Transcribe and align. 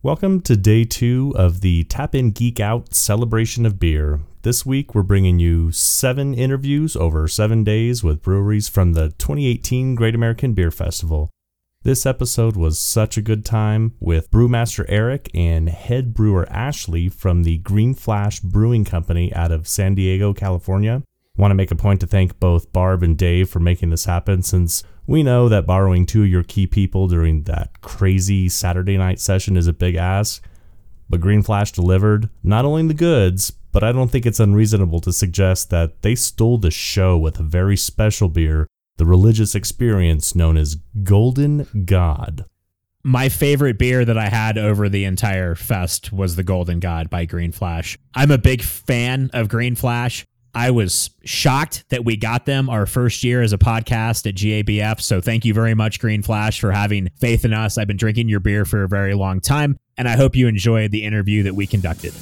Welcome 0.00 0.42
to 0.42 0.56
day 0.56 0.84
two 0.84 1.34
of 1.36 1.60
the 1.60 1.82
Tap 1.82 2.14
In 2.14 2.30
Geek 2.30 2.60
Out 2.60 2.94
celebration 2.94 3.66
of 3.66 3.80
beer. 3.80 4.20
This 4.42 4.64
week, 4.64 4.94
we're 4.94 5.02
bringing 5.02 5.40
you 5.40 5.72
seven 5.72 6.34
interviews 6.34 6.94
over 6.94 7.26
seven 7.26 7.64
days 7.64 8.04
with 8.04 8.22
breweries 8.22 8.68
from 8.68 8.92
the 8.92 9.08
2018 9.18 9.96
Great 9.96 10.14
American 10.14 10.52
Beer 10.54 10.70
Festival. 10.70 11.30
This 11.82 12.06
episode 12.06 12.54
was 12.54 12.78
such 12.78 13.16
a 13.16 13.22
good 13.22 13.44
time 13.44 13.96
with 13.98 14.30
brewmaster 14.30 14.84
Eric 14.88 15.32
and 15.34 15.68
head 15.68 16.14
brewer 16.14 16.46
Ashley 16.48 17.08
from 17.08 17.42
the 17.42 17.58
Green 17.58 17.92
Flash 17.92 18.38
Brewing 18.38 18.84
Company 18.84 19.34
out 19.34 19.50
of 19.50 19.66
San 19.66 19.96
Diego, 19.96 20.32
California. 20.32 21.02
Want 21.38 21.52
to 21.52 21.54
make 21.54 21.70
a 21.70 21.76
point 21.76 22.00
to 22.00 22.06
thank 22.08 22.40
both 22.40 22.72
Barb 22.72 23.04
and 23.04 23.16
Dave 23.16 23.48
for 23.48 23.60
making 23.60 23.90
this 23.90 24.06
happen 24.06 24.42
since 24.42 24.82
we 25.06 25.22
know 25.22 25.48
that 25.48 25.66
borrowing 25.66 26.04
two 26.04 26.24
of 26.24 26.28
your 26.28 26.42
key 26.42 26.66
people 26.66 27.06
during 27.06 27.44
that 27.44 27.80
crazy 27.80 28.48
Saturday 28.48 28.98
night 28.98 29.20
session 29.20 29.56
is 29.56 29.68
a 29.68 29.72
big 29.72 29.94
ask. 29.94 30.44
But 31.08 31.20
Green 31.20 31.44
Flash 31.44 31.70
delivered 31.70 32.28
not 32.42 32.64
only 32.64 32.86
the 32.88 32.92
goods, 32.92 33.52
but 33.70 33.84
I 33.84 33.92
don't 33.92 34.10
think 34.10 34.26
it's 34.26 34.40
unreasonable 34.40 35.00
to 35.02 35.12
suggest 35.12 35.70
that 35.70 36.02
they 36.02 36.16
stole 36.16 36.58
the 36.58 36.72
show 36.72 37.16
with 37.16 37.38
a 37.38 37.44
very 37.44 37.76
special 37.76 38.28
beer, 38.28 38.66
the 38.96 39.06
religious 39.06 39.54
experience 39.54 40.34
known 40.34 40.56
as 40.56 40.76
Golden 41.04 41.84
God. 41.84 42.46
My 43.04 43.28
favorite 43.28 43.78
beer 43.78 44.04
that 44.04 44.18
I 44.18 44.28
had 44.28 44.58
over 44.58 44.88
the 44.88 45.04
entire 45.04 45.54
fest 45.54 46.12
was 46.12 46.34
the 46.34 46.42
Golden 46.42 46.80
God 46.80 47.08
by 47.08 47.26
Green 47.26 47.52
Flash. 47.52 47.96
I'm 48.12 48.32
a 48.32 48.38
big 48.38 48.60
fan 48.60 49.30
of 49.32 49.48
Green 49.48 49.76
Flash. 49.76 50.26
I 50.58 50.72
was 50.72 51.10
shocked 51.24 51.84
that 51.90 52.04
we 52.04 52.16
got 52.16 52.44
them 52.44 52.68
our 52.68 52.84
first 52.84 53.22
year 53.22 53.42
as 53.42 53.52
a 53.52 53.58
podcast 53.58 54.26
at 54.26 54.34
GABF. 54.34 55.00
So 55.00 55.20
thank 55.20 55.44
you 55.44 55.54
very 55.54 55.72
much, 55.72 56.00
Green 56.00 56.20
Flash, 56.20 56.58
for 56.58 56.72
having 56.72 57.10
faith 57.20 57.44
in 57.44 57.52
us. 57.54 57.78
I've 57.78 57.86
been 57.86 57.96
drinking 57.96 58.28
your 58.28 58.40
beer 58.40 58.64
for 58.64 58.82
a 58.82 58.88
very 58.88 59.14
long 59.14 59.40
time, 59.40 59.78
and 59.96 60.08
I 60.08 60.16
hope 60.16 60.34
you 60.34 60.48
enjoyed 60.48 60.90
the 60.90 61.04
interview 61.04 61.44
that 61.44 61.54
we 61.54 61.68
conducted. 61.68 62.12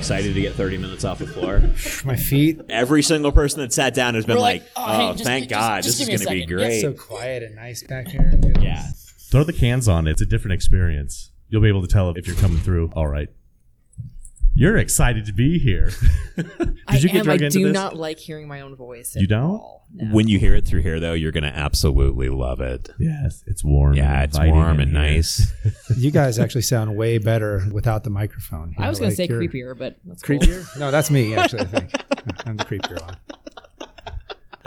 Excited 0.00 0.34
to 0.34 0.40
get 0.40 0.54
30 0.54 0.78
minutes 0.78 1.04
off 1.04 1.18
the 1.18 1.26
floor? 1.26 1.60
My 2.04 2.16
feet 2.16 2.60
Every 2.68 3.02
single 3.02 3.32
person 3.32 3.60
that 3.60 3.72
sat 3.72 3.94
down 3.94 4.14
has 4.14 4.24
been 4.26 4.36
We're 4.36 4.42
like, 4.42 4.62
like, 4.62 4.70
"Oh, 4.76 4.84
"Oh, 4.86 4.98
hey, 5.08 5.12
just- 5.12 5.24
thank 5.24 5.48
just- 5.48 5.60
God, 5.60 5.82
just 5.82 5.98
this 5.98 6.06
give 6.08 6.14
is 6.14 6.22
a 6.22 6.24
going 6.24 6.40
to 6.40 6.46
be 6.46 6.50
second." 6.52 6.56
great." 6.56 6.80
so 6.80 6.92
quiet 6.92 7.42
and 7.42 7.54
nice 7.54 7.82
back 7.82 8.08
here. 8.08 8.38
yeah. 8.60 8.82
Throw 9.30 9.44
the 9.44 9.52
cans 9.52 9.86
on. 9.86 10.08
It's 10.08 10.20
a 10.20 10.26
different 10.26 10.54
experience. 10.54 11.30
You'll 11.48 11.62
be 11.62 11.68
able 11.68 11.82
to 11.82 11.88
tell 11.88 12.10
if 12.10 12.26
you're 12.26 12.36
coming 12.36 12.58
through. 12.58 12.90
All 12.94 13.06
right. 13.06 13.28
You're 14.60 14.76
excited 14.76 15.24
to 15.24 15.32
be 15.32 15.58
here. 15.58 15.90
Did 16.36 16.76
I 16.86 16.96
you 16.96 17.08
get 17.08 17.14
am. 17.16 17.24
drug 17.24 17.40
I 17.40 17.46
into 17.46 17.58
do 17.60 17.64
this? 17.68 17.72
not 17.72 17.96
like 17.96 18.18
hearing 18.18 18.46
my 18.46 18.60
own 18.60 18.76
voice. 18.76 19.16
You 19.16 19.22
at 19.22 19.30
don't? 19.30 19.42
all. 19.42 19.86
No. 19.94 20.14
When 20.14 20.28
you 20.28 20.38
hear 20.38 20.54
it 20.54 20.66
through 20.66 20.82
here, 20.82 21.00
though, 21.00 21.14
you're 21.14 21.32
going 21.32 21.44
to 21.44 21.56
absolutely 21.56 22.28
love 22.28 22.60
it. 22.60 22.90
Yes, 22.98 23.42
it's 23.46 23.64
warm. 23.64 23.94
Yeah, 23.94 24.12
and 24.16 24.24
it's 24.24 24.36
inviting 24.36 24.54
warm 24.54 24.78
and 24.80 24.90
here. 24.90 25.00
nice. 25.00 25.50
You 25.96 26.10
guys 26.10 26.38
actually 26.38 26.60
sound 26.62 26.94
way 26.94 27.16
better 27.16 27.62
without 27.72 28.04
the 28.04 28.10
microphone. 28.10 28.74
You 28.78 28.84
I 28.84 28.90
was 28.90 28.98
going 28.98 29.10
to 29.10 29.18
like 29.22 29.28
say 29.28 29.34
you're- 29.34 29.48
creepier, 29.48 29.76
but 29.78 29.96
that's 30.04 30.22
cool. 30.22 30.38
Creepier? 30.38 30.78
No, 30.78 30.90
that's 30.90 31.10
me 31.10 31.34
actually. 31.34 31.60
I 31.62 31.64
think 31.64 31.92
I'm 32.46 32.58
the 32.58 32.64
creepier 32.66 33.00
one. 33.00 33.16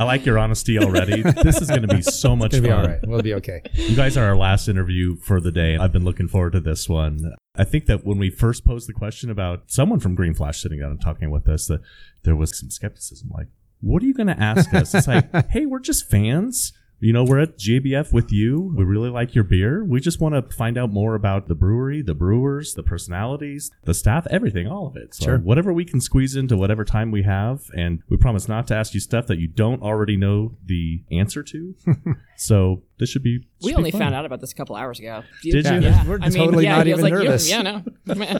I 0.03 0.05
like 0.05 0.25
your 0.25 0.37
honesty 0.37 0.77
already. 0.77 1.21
this 1.43 1.61
is 1.61 1.69
going 1.69 1.83
to 1.83 1.87
be 1.87 2.01
so 2.01 2.35
much 2.35 2.51
fun. 2.51 2.61
be 2.61 2.71
all 2.71 2.83
right. 2.83 2.99
We'll 3.07 3.21
be 3.21 3.35
okay. 3.35 3.61
You 3.71 3.95
guys 3.95 4.17
are 4.17 4.25
our 4.25 4.35
last 4.35 4.67
interview 4.67 5.15
for 5.15 5.39
the 5.39 5.49
day. 5.49 5.77
I've 5.77 5.93
been 5.93 6.03
looking 6.03 6.27
forward 6.27 6.51
to 6.53 6.59
this 6.59 6.89
one. 6.89 7.33
I 7.55 7.63
think 7.63 7.85
that 7.85 8.05
when 8.05 8.17
we 8.17 8.29
first 8.29 8.65
posed 8.65 8.89
the 8.89 8.93
question 8.93 9.29
about 9.29 9.71
someone 9.71 10.01
from 10.01 10.13
Green 10.13 10.33
Flash 10.33 10.61
sitting 10.61 10.81
down 10.81 10.91
and 10.91 10.99
talking 10.99 11.31
with 11.31 11.47
us, 11.47 11.67
that 11.67 11.79
there 12.23 12.35
was 12.35 12.59
some 12.59 12.69
skepticism. 12.69 13.29
Like, 13.33 13.47
what 13.79 14.03
are 14.03 14.05
you 14.05 14.13
going 14.13 14.27
to 14.27 14.37
ask 14.37 14.73
us? 14.73 14.93
It's 14.93 15.07
like, 15.07 15.31
hey, 15.51 15.65
we're 15.65 15.79
just 15.79 16.09
fans. 16.09 16.73
You 17.03 17.11
know, 17.11 17.25
we're 17.25 17.39
at 17.39 17.57
GABF 17.57 18.13
with 18.13 18.31
you. 18.31 18.73
We 18.77 18.85
really 18.85 19.09
like 19.09 19.35
your 19.35 19.43
beer. 19.43 19.83
We 19.83 19.99
just 19.99 20.21
want 20.21 20.35
to 20.35 20.55
find 20.55 20.77
out 20.77 20.89
more 20.89 21.15
about 21.15 21.49
the 21.49 21.53
brewery, 21.55 22.01
the 22.01 22.13
brewers, 22.13 22.75
the 22.75 22.83
personalities, 22.83 23.69
the 23.83 23.93
staff, 23.93 24.25
everything, 24.31 24.67
all 24.67 24.87
of 24.87 24.95
it. 24.95 25.13
So 25.13 25.25
Sure. 25.25 25.37
whatever 25.39 25.73
we 25.73 25.83
can 25.83 25.99
squeeze 25.99 26.37
into 26.37 26.55
whatever 26.55 26.85
time 26.85 27.11
we 27.11 27.23
have. 27.23 27.63
And 27.75 27.99
we 28.07 28.15
promise 28.15 28.47
not 28.47 28.67
to 28.67 28.75
ask 28.75 28.93
you 28.93 29.01
stuff 29.01 29.27
that 29.27 29.37
you 29.37 29.49
don't 29.49 29.81
already 29.81 30.15
know 30.15 30.55
the 30.65 31.03
answer 31.11 31.43
to. 31.43 31.75
so 32.37 32.83
this 32.99 33.09
should 33.09 33.23
be. 33.23 33.39
We 33.61 33.69
should 33.69 33.75
be 33.75 33.75
only 33.75 33.91
fun. 33.91 34.01
found 34.01 34.15
out 34.15 34.25
about 34.25 34.41
this 34.41 34.51
a 34.51 34.55
couple 34.55 34.75
hours 34.75 34.99
ago. 34.99 35.23
Did 35.41 35.65
you? 35.65 35.79
Yeah. 35.79 36.05
We're 36.07 36.19
I 36.21 36.29
mean, 36.29 36.31
totally 36.37 36.63
yeah, 36.65 36.77
not 36.77 36.87
even 36.87 37.01
like, 37.01 37.13
nervous. 37.13 37.49
Yeah, 37.49 37.61
no. 37.61 37.83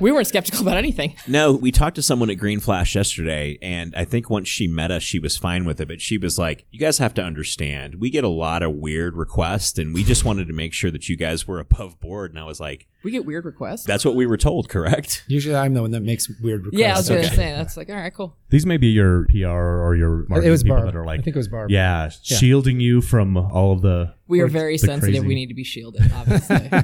We 0.00 0.12
weren't 0.12 0.28
skeptical 0.28 0.60
about 0.62 0.76
anything. 0.76 1.16
no, 1.26 1.52
we 1.52 1.72
talked 1.72 1.96
to 1.96 2.02
someone 2.02 2.30
at 2.30 2.34
Green 2.34 2.60
Flash 2.60 2.94
yesterday, 2.94 3.58
and 3.60 3.92
I 3.96 4.04
think 4.04 4.30
once 4.30 4.46
she 4.48 4.68
met 4.68 4.90
us, 4.92 5.02
she 5.02 5.18
was 5.18 5.36
fine 5.36 5.64
with 5.64 5.80
it. 5.80 5.88
But 5.88 6.00
she 6.00 6.18
was 6.18 6.38
like, 6.38 6.66
"You 6.70 6.78
guys 6.78 6.98
have 6.98 7.14
to 7.14 7.22
understand, 7.22 7.96
we 7.96 8.08
get 8.10 8.22
a 8.22 8.28
lot 8.28 8.62
of 8.62 8.74
weird 8.74 9.16
requests, 9.16 9.76
and 9.78 9.92
we 9.92 10.04
just 10.04 10.24
wanted 10.24 10.46
to 10.46 10.52
make 10.52 10.72
sure 10.72 10.90
that 10.92 11.08
you 11.08 11.16
guys 11.16 11.48
were 11.48 11.58
above 11.58 11.98
board." 12.00 12.30
And 12.30 12.38
I 12.38 12.44
was 12.44 12.60
like, 12.60 12.86
We 13.02 13.10
get 13.10 13.26
weird 13.26 13.44
requests. 13.44 13.84
"That's 13.84 14.04
what 14.04 14.14
we 14.14 14.24
were 14.26 14.36
told, 14.36 14.68
correct?" 14.68 15.24
Usually 15.28 15.56
I'm 15.56 15.74
the 15.74 15.82
one 15.82 15.90
that 15.90 16.02
makes 16.02 16.28
weird 16.40 16.66
requests. 16.66 16.80
yeah, 16.80 16.94
I 16.94 16.98
was 16.98 17.08
going 17.08 17.22
to 17.22 17.26
okay. 17.26 17.36
say 17.36 17.52
that's 17.52 17.76
like 17.76 17.88
all 17.90 17.96
right, 17.96 18.14
cool. 18.14 18.36
These 18.50 18.66
may 18.66 18.76
be 18.76 18.88
your 18.88 19.26
PR 19.30 19.48
or 19.48 19.96
your 19.96 20.26
marketing 20.28 20.48
It 20.48 20.50
was 20.52 20.62
people 20.62 20.76
Barb. 20.76 20.86
that 20.92 20.96
are 20.96 21.04
like, 21.04 21.18
I 21.20 21.22
think 21.24 21.34
it 21.34 21.38
was 21.40 21.48
Barb. 21.48 21.70
yeah, 21.72 22.08
shielding 22.22 22.78
you 22.78 23.00
from 23.00 23.36
all 23.36 23.65
of 23.72 23.82
the. 23.82 24.14
We 24.28 24.40
are 24.40 24.48
very 24.48 24.78
sensitive. 24.78 25.14
crazy- 25.22 25.26
We 25.26 25.34
need 25.34 25.48
to 25.48 25.54
be 25.54 25.64
shielded, 25.64 26.10
obviously. 26.14 26.70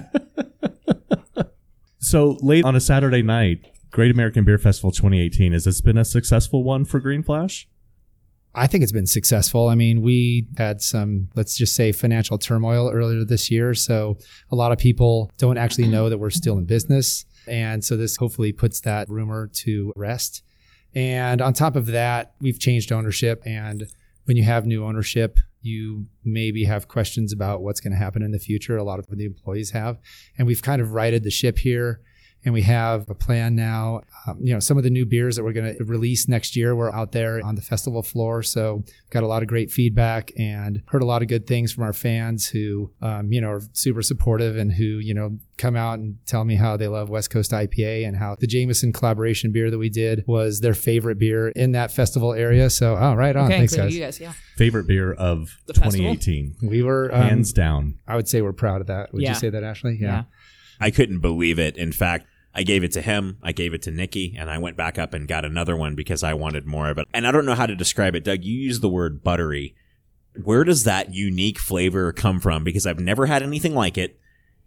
So 1.98 2.36
late 2.40 2.64
on 2.64 2.74
a 2.74 2.80
Saturday 2.80 3.22
night, 3.22 3.64
Great 3.92 4.10
American 4.10 4.44
Beer 4.44 4.58
Festival 4.58 4.90
2018. 4.90 5.52
Has 5.52 5.64
this 5.64 5.80
been 5.80 5.96
a 5.96 6.04
successful 6.04 6.64
one 6.64 6.84
for 6.84 6.98
Green 6.98 7.22
Flash? 7.22 7.68
I 8.54 8.66
think 8.66 8.82
it's 8.82 8.92
been 8.92 9.06
successful. 9.06 9.68
I 9.68 9.76
mean, 9.76 10.02
we 10.02 10.48
had 10.58 10.82
some, 10.82 11.28
let's 11.36 11.56
just 11.56 11.74
say, 11.74 11.92
financial 11.92 12.38
turmoil 12.38 12.90
earlier 12.92 13.24
this 13.24 13.50
year. 13.50 13.72
So 13.72 14.18
a 14.50 14.56
lot 14.56 14.72
of 14.72 14.78
people 14.78 15.30
don't 15.38 15.56
actually 15.56 15.86
know 15.88 16.10
that 16.10 16.18
we're 16.18 16.30
still 16.30 16.58
in 16.58 16.64
business. 16.66 17.24
And 17.46 17.82
so 17.84 17.96
this 17.96 18.16
hopefully 18.16 18.52
puts 18.52 18.80
that 18.80 19.08
rumor 19.08 19.48
to 19.54 19.92
rest. 19.96 20.42
And 20.94 21.40
on 21.40 21.54
top 21.54 21.76
of 21.76 21.86
that, 21.86 22.34
we've 22.40 22.58
changed 22.58 22.92
ownership. 22.92 23.42
And 23.46 23.86
when 24.24 24.36
you 24.36 24.42
have 24.42 24.66
new 24.66 24.84
ownership, 24.84 25.38
you 25.62 26.06
maybe 26.24 26.64
have 26.64 26.88
questions 26.88 27.32
about 27.32 27.62
what's 27.62 27.80
going 27.80 27.92
to 27.92 27.98
happen 27.98 28.22
in 28.22 28.32
the 28.32 28.38
future. 28.38 28.76
A 28.76 28.84
lot 28.84 28.98
of 28.98 29.06
the 29.06 29.24
employees 29.24 29.70
have. 29.70 29.98
And 30.36 30.46
we've 30.46 30.62
kind 30.62 30.82
of 30.82 30.92
righted 30.92 31.24
the 31.24 31.30
ship 31.30 31.58
here. 31.58 32.00
And 32.44 32.52
we 32.52 32.62
have 32.62 33.08
a 33.08 33.14
plan 33.14 33.54
now. 33.54 34.02
Um, 34.26 34.38
you 34.40 34.52
know, 34.52 34.58
some 34.58 34.76
of 34.76 34.82
the 34.82 34.90
new 34.90 35.06
beers 35.06 35.36
that 35.36 35.44
we're 35.44 35.52
going 35.52 35.76
to 35.76 35.84
release 35.84 36.26
next 36.26 36.56
year, 36.56 36.74
we're 36.74 36.92
out 36.92 37.12
there 37.12 37.40
on 37.44 37.54
the 37.54 37.62
festival 37.62 38.02
floor. 38.02 38.42
So 38.42 38.82
got 39.10 39.22
a 39.22 39.28
lot 39.28 39.42
of 39.42 39.48
great 39.48 39.70
feedback 39.70 40.32
and 40.36 40.82
heard 40.88 41.02
a 41.02 41.04
lot 41.04 41.22
of 41.22 41.28
good 41.28 41.46
things 41.46 41.72
from 41.72 41.84
our 41.84 41.92
fans 41.92 42.48
who, 42.48 42.90
um, 43.00 43.32
you 43.32 43.40
know, 43.40 43.48
are 43.50 43.62
super 43.72 44.02
supportive 44.02 44.56
and 44.56 44.72
who, 44.72 44.84
you 44.84 45.14
know, 45.14 45.38
come 45.56 45.76
out 45.76 46.00
and 46.00 46.16
tell 46.26 46.44
me 46.44 46.56
how 46.56 46.76
they 46.76 46.88
love 46.88 47.08
West 47.10 47.30
Coast 47.30 47.52
IPA 47.52 48.08
and 48.08 48.16
how 48.16 48.36
the 48.40 48.48
Jameson 48.48 48.92
collaboration 48.92 49.52
beer 49.52 49.70
that 49.70 49.78
we 49.78 49.88
did 49.88 50.24
was 50.26 50.60
their 50.60 50.74
favorite 50.74 51.20
beer 51.20 51.50
in 51.50 51.70
that 51.72 51.92
festival 51.92 52.32
area. 52.32 52.70
So, 52.70 52.96
oh, 52.96 53.14
right 53.14 53.36
on. 53.36 53.46
okay, 53.46 53.58
Thanks, 53.58 53.74
cool. 53.76 53.84
guys. 53.84 53.94
You 53.94 54.00
guys, 54.02 54.20
yeah. 54.20 54.32
Favorite 54.56 54.88
beer 54.88 55.12
of 55.12 55.56
The 55.66 55.74
festival? 55.74 56.14
2018, 56.16 56.56
We 56.68 56.82
were, 56.82 57.14
um, 57.14 57.22
hands 57.22 57.52
down. 57.52 57.98
I 58.08 58.16
would 58.16 58.28
say 58.28 58.42
we're 58.42 58.52
proud 58.52 58.80
of 58.80 58.88
that. 58.88 59.12
Would 59.12 59.22
Yeah. 59.22 59.28
you 59.30 59.34
say 59.36 59.50
that, 59.50 59.62
Ashley? 59.62 59.96
Yeah. 60.00 60.24
I 60.80 60.90
couldn't 60.90 61.20
believe 61.20 61.60
it. 61.60 61.76
In 61.76 61.92
fact, 61.92 62.26
I 62.54 62.62
gave 62.64 62.84
it 62.84 62.92
to 62.92 63.00
him, 63.00 63.38
I 63.42 63.52
gave 63.52 63.72
it 63.72 63.82
to 63.82 63.90
Nikki, 63.90 64.34
and 64.38 64.50
I 64.50 64.58
went 64.58 64.76
back 64.76 64.98
up 64.98 65.14
and 65.14 65.26
got 65.26 65.44
another 65.44 65.76
one 65.76 65.94
because 65.94 66.22
I 66.22 66.34
wanted 66.34 66.66
more 66.66 66.90
of 66.90 66.98
it. 66.98 67.08
And 67.14 67.26
I 67.26 67.30
don't 67.30 67.46
know 67.46 67.54
how 67.54 67.66
to 67.66 67.74
describe 67.74 68.14
it. 68.14 68.24
Doug, 68.24 68.44
you 68.44 68.54
used 68.54 68.82
the 68.82 68.90
word 68.90 69.22
buttery. 69.22 69.74
Where 70.42 70.64
does 70.64 70.84
that 70.84 71.14
unique 71.14 71.58
flavor 71.58 72.12
come 72.12 72.40
from? 72.40 72.62
Because 72.62 72.86
I've 72.86 73.00
never 73.00 73.26
had 73.26 73.42
anything 73.42 73.74
like 73.74 73.96
it, 73.96 74.18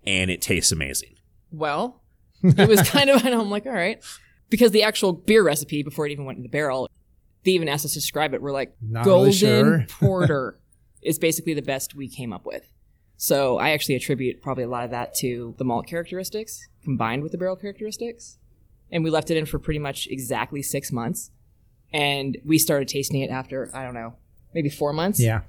and 0.06 0.32
it 0.32 0.42
tastes 0.42 0.72
amazing. 0.72 1.16
Well, 1.52 2.02
it 2.44 2.68
was 2.68 2.88
kind 2.90 3.10
of, 3.10 3.24
and 3.24 3.36
I'm 3.40 3.52
like, 3.52 3.66
all 3.66 3.72
right. 3.72 4.04
Because 4.50 4.72
the 4.72 4.84
actual 4.84 5.14
beer 5.14 5.44
recipe, 5.44 5.84
before 5.84 6.08
it 6.08 6.12
even 6.12 6.26
went 6.26 6.38
in 6.38 6.44
the 6.44 6.50
barrel, 6.50 6.90
they 7.44 7.52
even 7.52 7.70
asked 7.70 7.86
us 7.86 7.94
to 7.94 8.00
describe 8.00 8.34
it. 8.34 8.42
We're 8.42 8.52
like, 8.52 8.76
Not 8.82 9.06
really 9.06 9.32
golden 9.32 9.32
sure. 9.32 9.86
porter 9.90 10.60
is 11.04 11.20
basically 11.20 11.54
the 11.54 11.62
best 11.62 11.96
we 11.96 12.08
came 12.08 12.34
up 12.34 12.46
with. 12.46 12.64
So 13.18 13.58
I 13.58 13.72
actually 13.72 13.96
attribute 13.96 14.42
probably 14.42 14.64
a 14.64 14.70
lot 14.70 14.84
of 14.84 14.92
that 14.92 15.14
to 15.16 15.56
the 15.58 15.64
malt 15.64 15.88
characteristics 15.88 16.68
combined 16.86 17.22
with 17.24 17.34
the 17.34 17.38
barrel 17.38 17.58
characteristics. 17.58 18.38
And 18.92 19.04
we 19.04 19.10
left 19.10 19.30
it 19.32 19.36
in 19.38 19.46
for 19.46 19.60
pretty 19.60 19.80
much 19.80 20.08
exactly 20.10 20.62
six 20.62 20.92
months. 20.92 21.32
And 21.92 22.38
we 22.46 22.58
started 22.58 22.88
tasting 22.88 23.22
it 23.22 23.30
after, 23.30 23.70
I 23.74 23.84
don't 23.84 23.94
know, 23.94 24.14
maybe 24.54 24.70
four 24.70 24.94
months. 24.94 25.20
Yeah. 25.20 25.42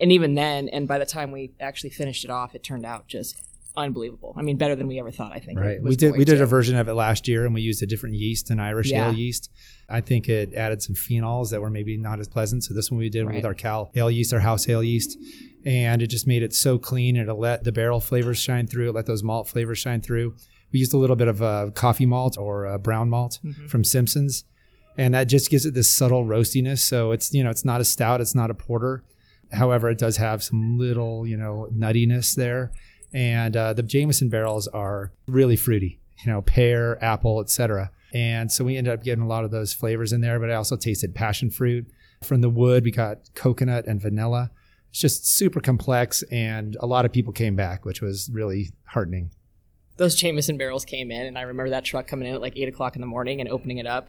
And 0.00 0.10
even 0.12 0.34
then, 0.34 0.68
and 0.68 0.88
by 0.88 0.98
the 0.98 1.06
time 1.06 1.30
we 1.30 1.52
actually 1.60 1.90
finished 1.90 2.24
it 2.24 2.30
off, 2.30 2.54
it 2.54 2.62
turned 2.64 2.86
out 2.86 3.06
just 3.06 3.36
unbelievable. 3.76 4.34
I 4.36 4.42
mean, 4.42 4.56
better 4.56 4.76
than 4.76 4.86
we 4.86 4.98
ever 5.00 5.10
thought, 5.10 5.32
I 5.32 5.40
think. 5.40 5.58
Right. 5.58 5.82
We 5.82 5.96
did 5.96 6.12
we 6.16 6.24
did 6.24 6.36
to. 6.36 6.44
a 6.44 6.46
version 6.46 6.76
of 6.76 6.88
it 6.88 6.94
last 6.94 7.26
year 7.26 7.44
and 7.44 7.52
we 7.54 7.60
used 7.60 7.82
a 7.82 7.86
different 7.86 8.14
yeast, 8.14 8.50
an 8.50 8.60
Irish 8.60 8.90
Yeah. 8.90 9.08
ale 9.08 9.14
yeast. 9.14 9.50
I 9.88 10.00
think 10.00 10.28
it 10.28 10.54
added 10.54 10.80
some 10.82 10.94
phenols 10.94 11.50
that 11.50 11.60
were 11.60 11.70
maybe 11.70 11.96
not 11.96 12.20
as 12.20 12.28
pleasant. 12.28 12.62
So 12.64 12.72
this 12.74 12.90
one 12.90 12.98
we 12.98 13.10
did 13.10 13.26
Right. 13.26 13.36
with 13.36 13.44
our 13.44 13.54
Cal 13.54 13.90
ale 13.96 14.10
yeast, 14.10 14.32
our 14.32 14.40
house 14.40 14.68
ale 14.68 14.82
yeast. 14.82 15.18
And 15.64 16.02
it 16.02 16.06
just 16.08 16.26
made 16.26 16.42
it 16.42 16.54
so 16.54 16.78
clean 16.78 17.16
it 17.16 17.26
let 17.32 17.64
the 17.64 17.72
barrel 17.72 17.98
flavors 18.00 18.38
shine 18.38 18.66
through, 18.68 18.90
it 18.90 18.94
let 18.94 19.06
those 19.06 19.22
malt 19.24 19.48
flavors 19.48 19.78
shine 19.78 20.00
through. 20.00 20.34
We 20.74 20.80
used 20.80 20.92
a 20.92 20.98
little 20.98 21.16
bit 21.16 21.28
of 21.28 21.40
uh, 21.40 21.70
coffee 21.74 22.04
malt 22.04 22.36
or 22.36 22.66
uh, 22.66 22.76
brown 22.76 23.08
malt 23.08 23.38
Mm-hmm. 23.42 23.68
from 23.68 23.84
Simpsons. 23.84 24.44
And 24.98 25.14
that 25.14 25.24
just 25.24 25.48
gives 25.50 25.64
it 25.66 25.72
this 25.74 25.88
subtle 25.90 26.24
roastiness. 26.24 26.80
So 26.80 27.12
it's, 27.12 27.32
you 27.32 27.42
know, 27.42 27.50
it's 27.50 27.64
not 27.64 27.80
a 27.80 27.84
stout, 27.84 28.20
it's 28.20 28.34
not 28.34 28.50
a 28.50 28.54
porter. 28.54 29.02
However, 29.52 29.88
it 29.88 29.98
does 29.98 30.16
have 30.18 30.42
some 30.42 30.78
little, 30.78 31.26
you 31.26 31.36
know, 31.36 31.68
nuttiness 31.72 32.34
there. 32.36 32.72
And 33.12 33.56
uh, 33.56 33.72
the 33.72 33.82
Jameson 33.82 34.28
barrels 34.28 34.66
are 34.68 35.12
really 35.26 35.56
fruity, 35.56 36.00
you 36.24 36.30
know, 36.32 36.42
pear, 36.42 37.02
apple, 37.02 37.40
etc. 37.40 37.90
And 38.12 38.50
so 38.50 38.64
we 38.64 38.76
ended 38.76 38.92
up 38.92 39.02
getting 39.04 39.22
a 39.24 39.28
lot 39.28 39.44
of 39.44 39.50
those 39.50 39.72
flavors 39.72 40.12
in 40.12 40.20
there. 40.20 40.38
But 40.40 40.50
I 40.50 40.54
also 40.54 40.76
tasted 40.76 41.14
passion 41.14 41.50
fruit 41.50 41.86
from 42.22 42.40
the 42.40 42.50
wood. 42.50 42.84
We 42.84 42.90
got 42.90 43.18
coconut 43.34 43.86
and 43.86 44.00
vanilla. 44.00 44.50
It's 44.90 45.00
just 45.00 45.26
super 45.26 45.60
complex, 45.60 46.22
and 46.30 46.76
a 46.78 46.86
lot 46.86 47.04
of 47.04 47.12
people 47.12 47.32
came 47.32 47.56
back, 47.56 47.84
which 47.84 48.00
was 48.00 48.30
really 48.32 48.70
heartening. 48.84 49.30
Those 49.96 50.14
Jameson 50.16 50.56
barrels 50.58 50.84
came 50.84 51.10
in, 51.10 51.26
and 51.26 51.38
I 51.38 51.42
remember 51.42 51.70
that 51.70 51.84
truck 51.84 52.06
coming 52.06 52.28
in 52.28 52.34
at 52.34 52.40
like 52.40 52.56
eight 52.56 52.68
o'clock 52.68 52.96
in 52.96 53.00
the 53.00 53.06
morning 53.06 53.40
and 53.40 53.48
opening 53.48 53.78
it 53.78 53.86
up, 53.86 54.08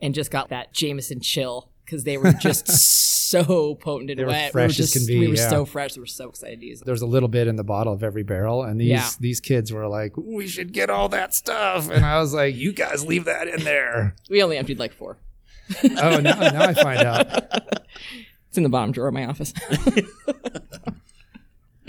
and 0.00 0.14
just 0.14 0.30
got 0.30 0.48
that 0.50 0.72
Jameson 0.72 1.20
chill 1.20 1.68
because 1.84 2.04
they 2.04 2.16
were 2.18 2.32
just 2.32 2.66
so 3.30 3.74
potent 3.76 4.10
and 4.10 4.26
wet. 4.26 4.50
fresh 4.52 4.76
we 4.78 4.82
were 4.82 4.84
as 4.84 4.92
can 4.92 5.06
be, 5.06 5.18
We 5.20 5.28
were 5.28 5.34
yeah. 5.34 5.48
so 5.48 5.64
fresh. 5.64 5.96
We 5.96 6.00
were 6.00 6.06
so 6.06 6.28
excited 6.28 6.60
to 6.60 6.66
use 6.66 6.80
them. 6.80 6.86
There's 6.86 7.02
a 7.02 7.06
little 7.06 7.28
bit 7.28 7.46
in 7.46 7.56
the 7.56 7.64
bottle 7.64 7.92
of 7.92 8.02
every 8.02 8.22
barrel, 8.24 8.62
and 8.64 8.80
these 8.80 8.88
Yeah. 8.88 9.08
these 9.20 9.40
kids 9.40 9.72
were 9.72 9.86
like, 9.86 10.16
"We 10.16 10.48
should 10.48 10.72
get 10.72 10.90
all 10.90 11.08
that 11.10 11.32
stuff," 11.34 11.88
and 11.90 12.04
I 12.04 12.18
was 12.20 12.34
like, 12.34 12.56
"You 12.56 12.72
guys 12.72 13.04
leave 13.06 13.24
that 13.26 13.46
in 13.48 13.62
there." 13.64 14.14
We 14.30 14.42
only 14.42 14.56
emptied 14.58 14.78
like 14.80 14.92
four. 14.92 15.16
oh, 15.84 16.18
now, 16.20 16.38
now 16.40 16.62
I 16.62 16.74
find 16.74 17.00
out. 17.00 17.26
It's 18.48 18.56
in 18.56 18.64
the 18.64 18.68
bottom 18.68 18.90
drawer 18.90 19.06
of 19.06 19.14
my 19.14 19.26
office. 19.26 19.52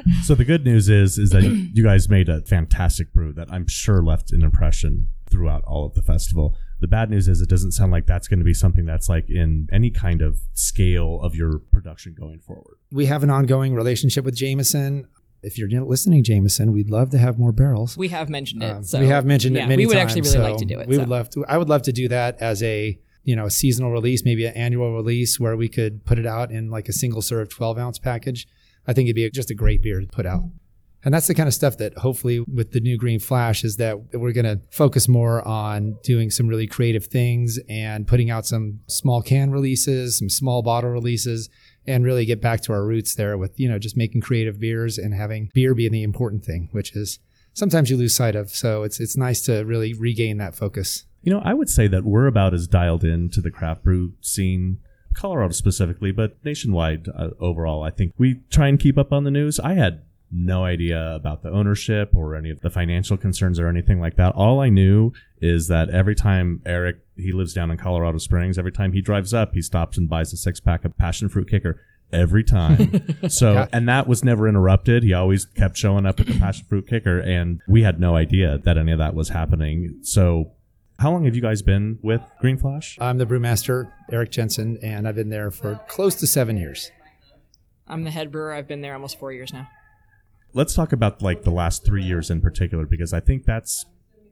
So 0.24 0.36
the 0.36 0.46
good 0.46 0.64
news 0.66 0.90
is 0.90 1.18
is 1.18 1.32
that 1.32 1.44
you 1.74 1.84
guys 1.84 2.10
made 2.10 2.30
a 2.30 2.42
fantastic 2.42 3.14
brew 3.14 3.34
that 3.34 3.52
I'm 3.52 3.68
sure 3.68 4.02
left 4.04 4.32
an 4.32 4.42
impression 4.44 5.10
throughout 5.30 5.64
all 5.64 5.86
of 5.86 5.94
the 5.94 6.02
festival. 6.02 6.56
The 6.80 6.88
bad 6.88 7.10
news 7.10 7.28
is 7.28 7.42
it 7.42 7.50
doesn't 7.50 7.72
sound 7.72 7.92
like 7.92 8.06
that's 8.06 8.28
going 8.28 8.40
to 8.40 8.46
be 8.46 8.54
something 8.54 8.86
that's 8.86 9.08
like 9.08 9.30
in 9.30 9.68
any 9.72 9.90
kind 9.90 10.22
of 10.22 10.40
scale 10.54 11.20
of 11.22 11.36
your 11.36 11.60
production 11.72 12.16
going 12.18 12.40
forward. 12.40 12.78
We 12.92 13.06
have 13.06 13.24
an 13.24 13.30
ongoing 13.30 13.74
relationship 13.76 14.26
with 14.26 14.36
Jameson. 14.36 15.08
If 15.44 15.58
you're 15.58 15.70
listening, 15.70 16.24
Jameson, 16.24 16.72
we'd 16.72 16.90
love 16.90 17.10
to 17.12 17.18
have 17.18 17.40
more 17.40 17.52
barrels. 17.52 17.98
we 17.98 18.10
have 18.10 18.30
mentioned 18.30 18.62
it. 18.64 18.72
Um, 18.72 18.84
so 18.84 19.00
we 19.00 19.08
have 19.08 19.26
mentioned 19.26 19.56
yeah, 19.56 19.66
it 19.66 19.70
many 19.70 19.84
We 19.84 19.88
would 19.88 19.94
times. 19.96 20.12
actually 20.12 20.22
really 20.22 20.34
so 20.34 20.42
like 20.52 20.58
to 20.58 20.66
do 20.66 20.80
it. 20.80 20.88
We 20.88 20.96
so. 20.96 21.02
would 21.02 21.10
love 21.10 21.30
to. 21.32 21.46
I 21.48 21.58
would 21.58 21.70
love 21.70 21.82
to 21.84 21.92
do 21.92 22.08
that 22.10 22.40
as 22.42 22.62
a 22.62 23.00
you 23.24 23.36
know 23.36 23.46
a 23.46 23.52
seasonal 23.52 23.92
release, 23.92 24.24
maybe 24.26 24.46
an 24.46 24.54
annual 24.56 24.94
release 24.96 25.40
where 25.40 25.56
we 25.56 25.68
could 25.70 26.06
put 26.06 26.20
it 26.20 26.26
out 26.26 26.52
in 26.52 26.70
like 26.70 26.90
a 26.90 26.94
single 26.94 27.22
serve 27.22 27.50
12 27.50 27.78
ounce 27.78 27.98
package. 28.00 28.48
I 28.88 28.94
think 28.94 29.08
it'd 29.08 29.16
be 29.16 29.30
just 29.30 29.52
a 29.52 29.56
great 29.56 29.82
beer 29.82 30.00
to 30.00 30.08
put 30.08 30.26
out. 30.26 30.44
And 31.04 31.14
that's 31.14 31.28
the 31.28 31.34
kind 31.34 31.48
of 31.48 31.54
stuff 31.54 31.78
that 31.78 31.98
hopefully 31.98 32.42
with 32.42 32.74
the 32.74 32.80
new 32.80 32.96
Green 32.96 33.20
Flash 33.20 33.64
is 33.64 33.78
that 33.78 34.14
we're 34.14 34.34
going 34.34 34.46
to 34.46 34.62
focus 34.70 35.08
more 35.08 35.46
on 35.48 35.98
doing 36.04 36.30
some 36.30 36.48
really 36.48 36.68
creative 36.68 37.06
things 37.06 37.60
and 37.68 38.06
putting 38.06 38.30
out 38.30 38.46
some 38.46 38.82
small 38.88 39.22
can 39.24 39.50
releases, 39.50 40.20
some 40.20 40.30
small 40.30 40.62
bottle 40.62 40.92
releases, 40.92 41.50
and 41.88 42.06
really 42.06 42.26
get 42.26 42.40
back 42.40 42.62
to 42.62 42.74
our 42.74 42.86
roots 42.86 43.16
there 43.16 43.36
with, 43.36 43.60
you 43.60 43.68
know, 43.68 43.80
just 43.80 43.98
making 43.98 44.22
creative 44.22 44.60
beers 44.60 45.00
and 45.00 45.16
having 45.16 45.50
beer 45.56 45.74
being 45.74 45.92
the 45.92 46.04
important 46.04 46.46
thing, 46.46 46.70
which 46.72 46.96
is 46.96 47.18
sometimes 47.54 47.90
you 47.90 47.98
lose 47.98 48.16
sight 48.16 48.36
of. 48.36 48.52
So 48.52 48.84
it's 48.84 49.00
it's 49.00 49.18
nice 49.18 49.42
to 49.44 49.64
really 49.64 49.94
regain 49.94 50.38
that 50.38 50.56
focus. 50.56 51.06
You 51.24 51.34
know, 51.34 51.42
I 51.44 51.56
would 51.56 51.70
say 51.70 51.88
that 51.88 52.04
we're 52.04 52.28
about 52.28 52.54
as 52.54 52.68
dialed 52.68 53.04
in 53.04 53.30
to 53.32 53.42
the 53.42 53.52
craft 53.52 53.84
brew 53.84 54.14
scene, 54.22 54.80
Colorado 55.14 55.52
specifically, 55.54 56.12
but 56.12 56.38
nationwide 56.44 57.08
uh, 57.10 57.30
overall. 57.40 57.84
I 57.84 57.90
think 57.92 58.14
we 58.18 58.42
try 58.50 58.68
and 58.68 58.80
keep 58.80 58.98
up 58.98 59.12
on 59.12 59.24
the 59.24 59.32
news. 59.32 59.60
I 59.60 59.74
had 59.74 60.02
no 60.34 60.64
idea 60.64 61.14
about 61.14 61.44
the 61.44 61.50
ownership 61.52 62.12
or 62.16 62.36
any 62.36 62.50
of 62.50 62.62
the 62.62 62.70
financial 62.70 63.18
concerns 63.18 63.60
or 63.60 63.68
anything 63.68 64.00
like 64.00 64.16
that. 64.16 64.34
All 64.34 64.62
I 64.62 64.70
knew 64.70 65.12
is 65.42 65.68
that 65.68 65.90
every 65.90 66.16
time 66.16 66.62
Eric, 66.66 66.98
he 67.18 67.34
lives 67.34 67.54
down 67.54 67.70
in 67.70 67.78
Colorado 67.78 68.18
Springs, 68.18 68.58
every 68.58 68.72
time 68.72 68.94
he 68.94 69.02
drives 69.02 69.34
up, 69.34 69.54
he 69.54 69.62
stops 69.62 69.98
and 69.98 70.08
buys 70.10 70.32
a 70.32 70.38
six 70.38 70.60
pack 70.62 70.86
of 70.86 70.98
passion 70.98 71.28
fruit 71.28 71.50
kicker 71.50 71.82
every 72.14 72.44
time. 72.46 73.04
so, 73.30 73.54
Yeah. 73.54 73.68
and 73.74 73.90
that 73.90 74.08
was 74.08 74.24
never 74.24 74.48
interrupted. 74.48 75.04
He 75.04 75.14
always 75.14 75.46
kept 75.46 75.76
showing 75.78 76.06
up 76.06 76.18
with 76.20 76.28
the 76.30 76.40
passion 76.40 76.66
fruit 76.68 76.88
kicker, 76.88 77.20
and 77.20 77.60
we 77.68 77.84
had 77.84 78.00
no 78.00 78.16
idea 78.16 78.58
that 78.60 78.78
any 78.78 78.94
of 78.94 79.00
that 79.00 79.14
was 79.14 79.30
happening. 79.30 80.00
So, 80.04 80.52
how 81.02 81.12
long 81.12 81.26
have 81.26 81.36
you 81.36 81.42
guys 81.42 81.64
been 81.64 81.98
with 82.04 82.22
Green 82.40 82.58
Flash? 82.58 82.96
I'm 83.02 83.18
the 83.18 83.26
brewmaster, 83.26 83.92
Eric 84.12 84.30
Jensen, 84.30 84.78
and 84.84 85.08
I've 85.08 85.16
been 85.16 85.30
there 85.30 85.50
for 85.50 85.82
close 85.88 86.14
to 86.16 86.28
seven 86.28 86.58
years. 86.58 86.92
I'm 87.88 88.04
the 88.04 88.12
head 88.12 88.32
brewer. 88.32 88.54
I've 88.54 88.68
been 88.68 88.82
there 88.82 88.94
almost 88.94 89.18
four 89.18 89.34
years 89.34 89.52
now. 89.52 89.68
Let's 90.54 90.76
talk 90.76 90.94
about 90.94 91.24
like 91.24 91.42
the 91.42 91.50
last 91.50 91.84
three 91.84 92.04
years 92.04 92.30
in 92.30 92.40
particular, 92.40 92.86
because 92.86 93.14
I 93.14 93.20
think 93.20 93.46
that's 93.46 93.84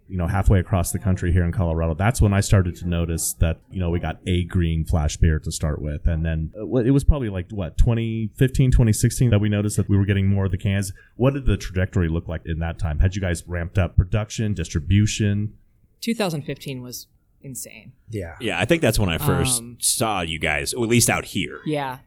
you 0.07 0.17
know 0.17 0.27
halfway 0.27 0.59
across 0.59 0.91
the 0.91 0.99
country 0.99 1.31
here 1.31 1.43
in 1.43 1.51
Colorado. 1.51 1.95
That's 1.95 2.21
when 2.21 2.33
I 2.33 2.41
started 2.41 2.75
to 2.77 2.87
notice 2.87 3.33
that 3.39 3.61
you 3.71 3.79
know 3.79 3.89
we 3.89 3.99
got 3.99 4.19
a 4.27 4.43
Green 4.43 4.85
Flash 4.85 5.17
beer 5.17 5.39
to 5.39 5.51
start 5.51 5.81
with, 5.81 6.05
and 6.05 6.23
then 6.23 6.51
uh, 6.55 6.75
it 6.75 6.91
was 6.91 7.03
probably 7.03 7.29
like 7.29 7.49
what 7.49 7.79
2015, 7.79 8.69
2016 8.69 9.31
that 9.31 9.39
we 9.39 9.49
noticed 9.49 9.77
that 9.77 9.89
we 9.89 9.97
were 9.97 10.05
getting 10.05 10.27
more 10.27 10.45
of 10.45 10.51
the 10.51 10.57
cans. 10.57 10.93
What 11.15 11.33
did 11.33 11.47
the 11.47 11.57
trajectory 11.57 12.09
look 12.09 12.27
like 12.27 12.41
in 12.45 12.59
that 12.59 12.77
time? 12.77 12.99
Had 12.99 13.15
you 13.15 13.21
guys 13.21 13.43
ramped 13.47 13.79
up 13.79 13.97
production, 13.97 14.53
distribution? 14.53 15.57
2015 16.01 16.81
was 16.81 17.07
insane. 17.41 17.93
Yeah. 18.09 18.35
Yeah, 18.39 18.59
I 18.59 18.65
think 18.65 18.81
that's 18.81 18.99
when 18.99 19.09
I 19.09 19.17
first 19.17 19.59
Um, 19.61 19.77
saw 19.79 20.21
you 20.21 20.39
guys, 20.39 20.73
or 20.73 20.83
at 20.83 20.89
least 20.89 21.09
out 21.09 21.25
here. 21.25 21.59
Yeah. 21.65 21.99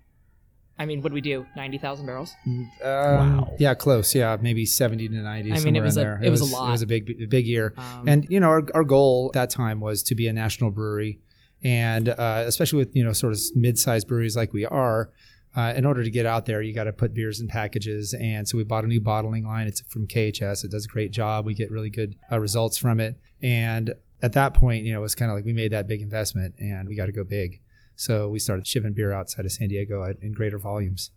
I 0.79 0.87
mean, 0.87 1.01
what 1.03 1.11
do 1.11 1.15
we 1.15 1.21
do? 1.21 1.47
90,000 1.55 2.07
barrels? 2.07 2.33
Um, 2.47 2.69
Wow. 2.83 3.55
Yeah, 3.59 3.75
close. 3.75 4.15
Yeah, 4.15 4.37
maybe 4.41 4.65
70 4.67 5.09
to 5.09 5.15
90. 5.15 5.53
I 5.53 5.61
mean, 5.61 5.77
it 5.77 5.81
was 5.81 5.97
in 5.97 6.01
a- 6.03 6.05
there. 6.05 6.21
it 6.23 6.31
was 6.31 6.41
a 6.41 6.45
lot. 6.47 6.69
It 6.69 6.73
was 6.73 6.83
a 6.83 6.87
big, 6.87 7.29
big 7.29 7.47
year. 7.47 7.75
Um, 7.77 8.09
and, 8.09 8.27
you 8.31 8.41
know, 8.41 8.49
our, 8.49 8.67
our 8.75 8.85
goal 8.85 9.31
at 9.31 9.35
that 9.35 9.51
time 9.51 9.81
was 9.81 10.03
to 10.05 10.15
be 10.15 10.27
a 10.27 10.33
national 10.33 10.71
brewery. 10.71 11.21
And 11.63 12.09
uh, 12.09 12.43
especially 12.47 12.79
with, 12.79 12.97
you 12.97 13.05
know, 13.05 13.13
sort 13.13 13.33
of 13.35 13.41
mid 13.55 13.79
sized 13.79 14.09
breweries 14.09 14.35
like 14.37 14.53
we 14.53 14.65
are, 14.67 15.11
uh, 15.57 15.73
in 15.77 15.85
order 15.85 16.03
to 16.03 16.11
get 16.11 16.25
out 16.27 16.47
there, 16.47 16.63
you 16.63 16.75
got 16.75 16.85
to 16.85 16.93
put 16.93 17.13
beers 17.15 17.41
in 17.41 17.49
packages. 17.49 18.15
And 18.15 18.49
so 18.49 18.57
we 18.57 18.65
bought 18.65 18.85
a 18.85 18.87
new 18.87 19.01
bottling 19.01 19.45
line. 19.45 19.67
It's 19.67 19.83
from 19.83 20.07
KHS. 20.07 20.65
It 20.65 20.71
does 20.71 20.85
a 20.87 20.89
great 20.89 21.11
job. 21.13 21.45
We 21.45 21.55
get 21.55 21.71
really 21.71 21.91
good 21.91 22.17
uh, 22.31 22.39
results 22.41 22.79
from 22.79 23.01
it. 23.01 23.21
And 23.43 23.93
at 24.23 24.33
that 24.35 24.55
point, 24.55 24.85
you 24.85 24.93
know, 24.93 25.01
it 25.01 25.03
was 25.03 25.15
kind 25.15 25.31
of 25.31 25.37
like 25.37 25.45
we 25.45 25.53
made 25.53 25.73
that 25.73 25.87
big 25.87 26.01
investment 26.01 26.55
and 26.59 26.89
we 26.89 26.95
got 26.97 27.07
to 27.07 27.13
go 27.13 27.25
big. 27.25 27.61
So 27.97 28.29
we 28.29 28.39
started 28.39 28.67
shipping 28.67 28.95
beer 28.95 29.13
outside 29.13 29.45
of 29.45 29.53
San 29.53 29.69
Diego 29.69 30.03
at, 30.05 30.17
in 30.23 30.33
greater 30.33 30.59
volumes. 30.59 31.11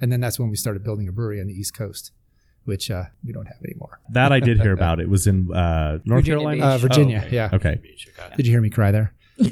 And 0.00 0.10
then 0.10 0.20
that's 0.20 0.38
when 0.38 0.48
we 0.48 0.56
started 0.56 0.82
building 0.82 1.08
a 1.08 1.12
brewery 1.12 1.40
on 1.40 1.48
the 1.48 1.52
East 1.52 1.76
Coast, 1.76 2.12
which 2.64 2.90
uh, 2.90 3.04
we 3.24 3.32
don't 3.32 3.46
have 3.46 3.60
anymore. 3.64 4.00
That 4.12 4.32
I 4.32 4.40
did 4.40 4.60
hear 4.60 4.72
about. 4.80 5.00
It 5.00 5.08
was 5.10 5.26
in 5.26 5.52
uh, 5.52 5.98
North 6.04 6.24
Virginia 6.24 6.38
Carolina, 6.38 6.64
Uh, 6.66 6.78
Virginia, 6.78 7.20
Oh, 7.22 7.26
okay. 7.26 7.34
yeah. 7.36 7.50
Okay, 7.52 7.80
Did 8.36 8.46
you 8.46 8.52
hear 8.52 8.60
me 8.62 8.70
cry 8.70 8.92
there? 8.92 9.14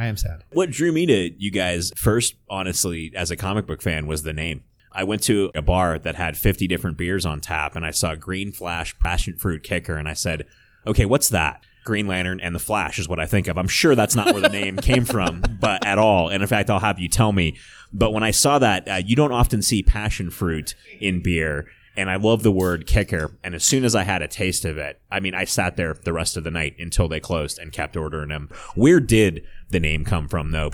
I 0.00 0.06
am 0.06 0.16
sad. 0.16 0.44
What 0.52 0.70
drew 0.70 0.92
me 0.92 1.06
to 1.06 1.30
you 1.38 1.50
guys 1.50 1.92
first, 1.94 2.34
honestly, 2.48 3.12
as 3.14 3.30
a 3.30 3.36
comic 3.36 3.66
book 3.66 3.82
fan, 3.82 4.06
was 4.06 4.22
the 4.22 4.32
name. 4.32 4.64
I 4.92 5.04
went 5.04 5.22
to 5.24 5.50
a 5.54 5.62
bar 5.62 5.98
that 5.98 6.16
had 6.16 6.36
50 6.36 6.66
different 6.66 6.96
beers 6.96 7.26
on 7.26 7.40
tap, 7.40 7.76
and 7.76 7.84
I 7.84 7.90
saw 7.90 8.14
Green 8.14 8.50
Flash 8.50 8.98
Passion 8.98 9.36
Fruit 9.36 9.62
Kicker, 9.62 9.96
and 9.96 10.08
I 10.08 10.14
said, 10.14 10.46
okay, 10.86 11.04
what's 11.04 11.28
that? 11.28 11.62
Green 11.84 12.06
Lantern 12.06 12.40
and 12.40 12.54
the 12.54 12.60
Flash 12.60 12.98
is 12.98 13.08
what 13.08 13.20
I 13.20 13.26
think 13.26 13.48
of. 13.48 13.56
I'm 13.56 13.68
sure 13.68 13.94
that's 13.94 14.14
not 14.14 14.32
where 14.32 14.40
the 14.40 14.48
name 14.48 14.76
came 14.78 15.04
from, 15.04 15.42
but 15.60 15.84
at 15.86 15.98
all. 15.98 16.28
And 16.28 16.42
in 16.42 16.48
fact, 16.48 16.70
I'll 16.70 16.80
have 16.80 16.98
you 16.98 17.08
tell 17.08 17.32
me. 17.32 17.56
But 17.92 18.12
when 18.12 18.22
I 18.22 18.30
saw 18.30 18.58
that, 18.58 18.88
uh, 18.88 19.00
you 19.04 19.16
don't 19.16 19.32
often 19.32 19.62
see 19.62 19.82
passion 19.82 20.30
fruit 20.30 20.74
in 21.00 21.22
beer. 21.22 21.66
And 21.96 22.08
I 22.08 22.16
love 22.16 22.42
the 22.42 22.52
word 22.52 22.86
kicker. 22.86 23.36
And 23.42 23.54
as 23.54 23.64
soon 23.64 23.84
as 23.84 23.94
I 23.94 24.04
had 24.04 24.22
a 24.22 24.28
taste 24.28 24.64
of 24.64 24.78
it, 24.78 25.00
I 25.10 25.20
mean, 25.20 25.34
I 25.34 25.44
sat 25.44 25.76
there 25.76 25.94
the 25.94 26.12
rest 26.12 26.36
of 26.36 26.44
the 26.44 26.50
night 26.50 26.76
until 26.78 27.08
they 27.08 27.20
closed 27.20 27.58
and 27.58 27.72
kept 27.72 27.96
ordering 27.96 28.28
them. 28.28 28.48
Where 28.74 29.00
did 29.00 29.44
the 29.70 29.80
name 29.80 30.04
come 30.04 30.28
from, 30.28 30.50
though? 30.50 30.70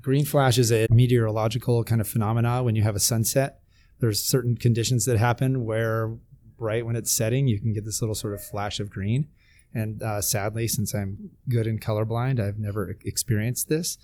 Green 0.00 0.24
flash 0.24 0.58
is 0.58 0.72
a 0.72 0.86
meteorological 0.90 1.84
kind 1.84 2.00
of 2.00 2.08
phenomena 2.08 2.62
when 2.62 2.74
you 2.74 2.82
have 2.82 2.96
a 2.96 3.00
sunset. 3.00 3.60
There's 3.98 4.24
certain 4.24 4.56
conditions 4.56 5.04
that 5.04 5.18
happen 5.18 5.64
where, 5.64 6.16
right 6.58 6.84
when 6.84 6.96
it's 6.96 7.12
setting, 7.12 7.48
you 7.48 7.60
can 7.60 7.72
get 7.72 7.84
this 7.84 8.00
little 8.00 8.14
sort 8.14 8.32
of 8.32 8.42
flash 8.42 8.80
of 8.80 8.88
green. 8.88 9.28
And 9.74 10.02
uh, 10.02 10.20
sadly, 10.20 10.66
since 10.68 10.94
I'm 10.94 11.30
good 11.48 11.66
and 11.66 11.80
colorblind, 11.80 12.40
I've 12.40 12.58
never 12.58 12.96
experienced 13.04 13.68
this. 13.68 13.98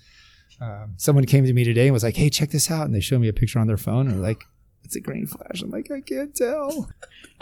Um, 0.61 0.93
someone 0.97 1.25
came 1.25 1.45
to 1.45 1.53
me 1.53 1.63
today 1.63 1.87
and 1.87 1.93
was 1.93 2.03
like, 2.03 2.15
"Hey, 2.15 2.29
check 2.29 2.51
this 2.51 2.71
out!" 2.71 2.85
And 2.85 2.95
they 2.95 2.99
showed 3.01 3.19
me 3.19 3.27
a 3.27 3.33
picture 3.33 3.59
on 3.59 3.67
their 3.67 3.77
phone, 3.77 4.07
and 4.07 4.21
like, 4.21 4.45
it's 4.83 4.95
a 4.95 5.01
green 5.01 5.27
flash. 5.27 5.61
I'm 5.61 5.69
like, 5.69 5.91
I 5.91 5.99
can't 5.99 6.33
tell. 6.33 6.89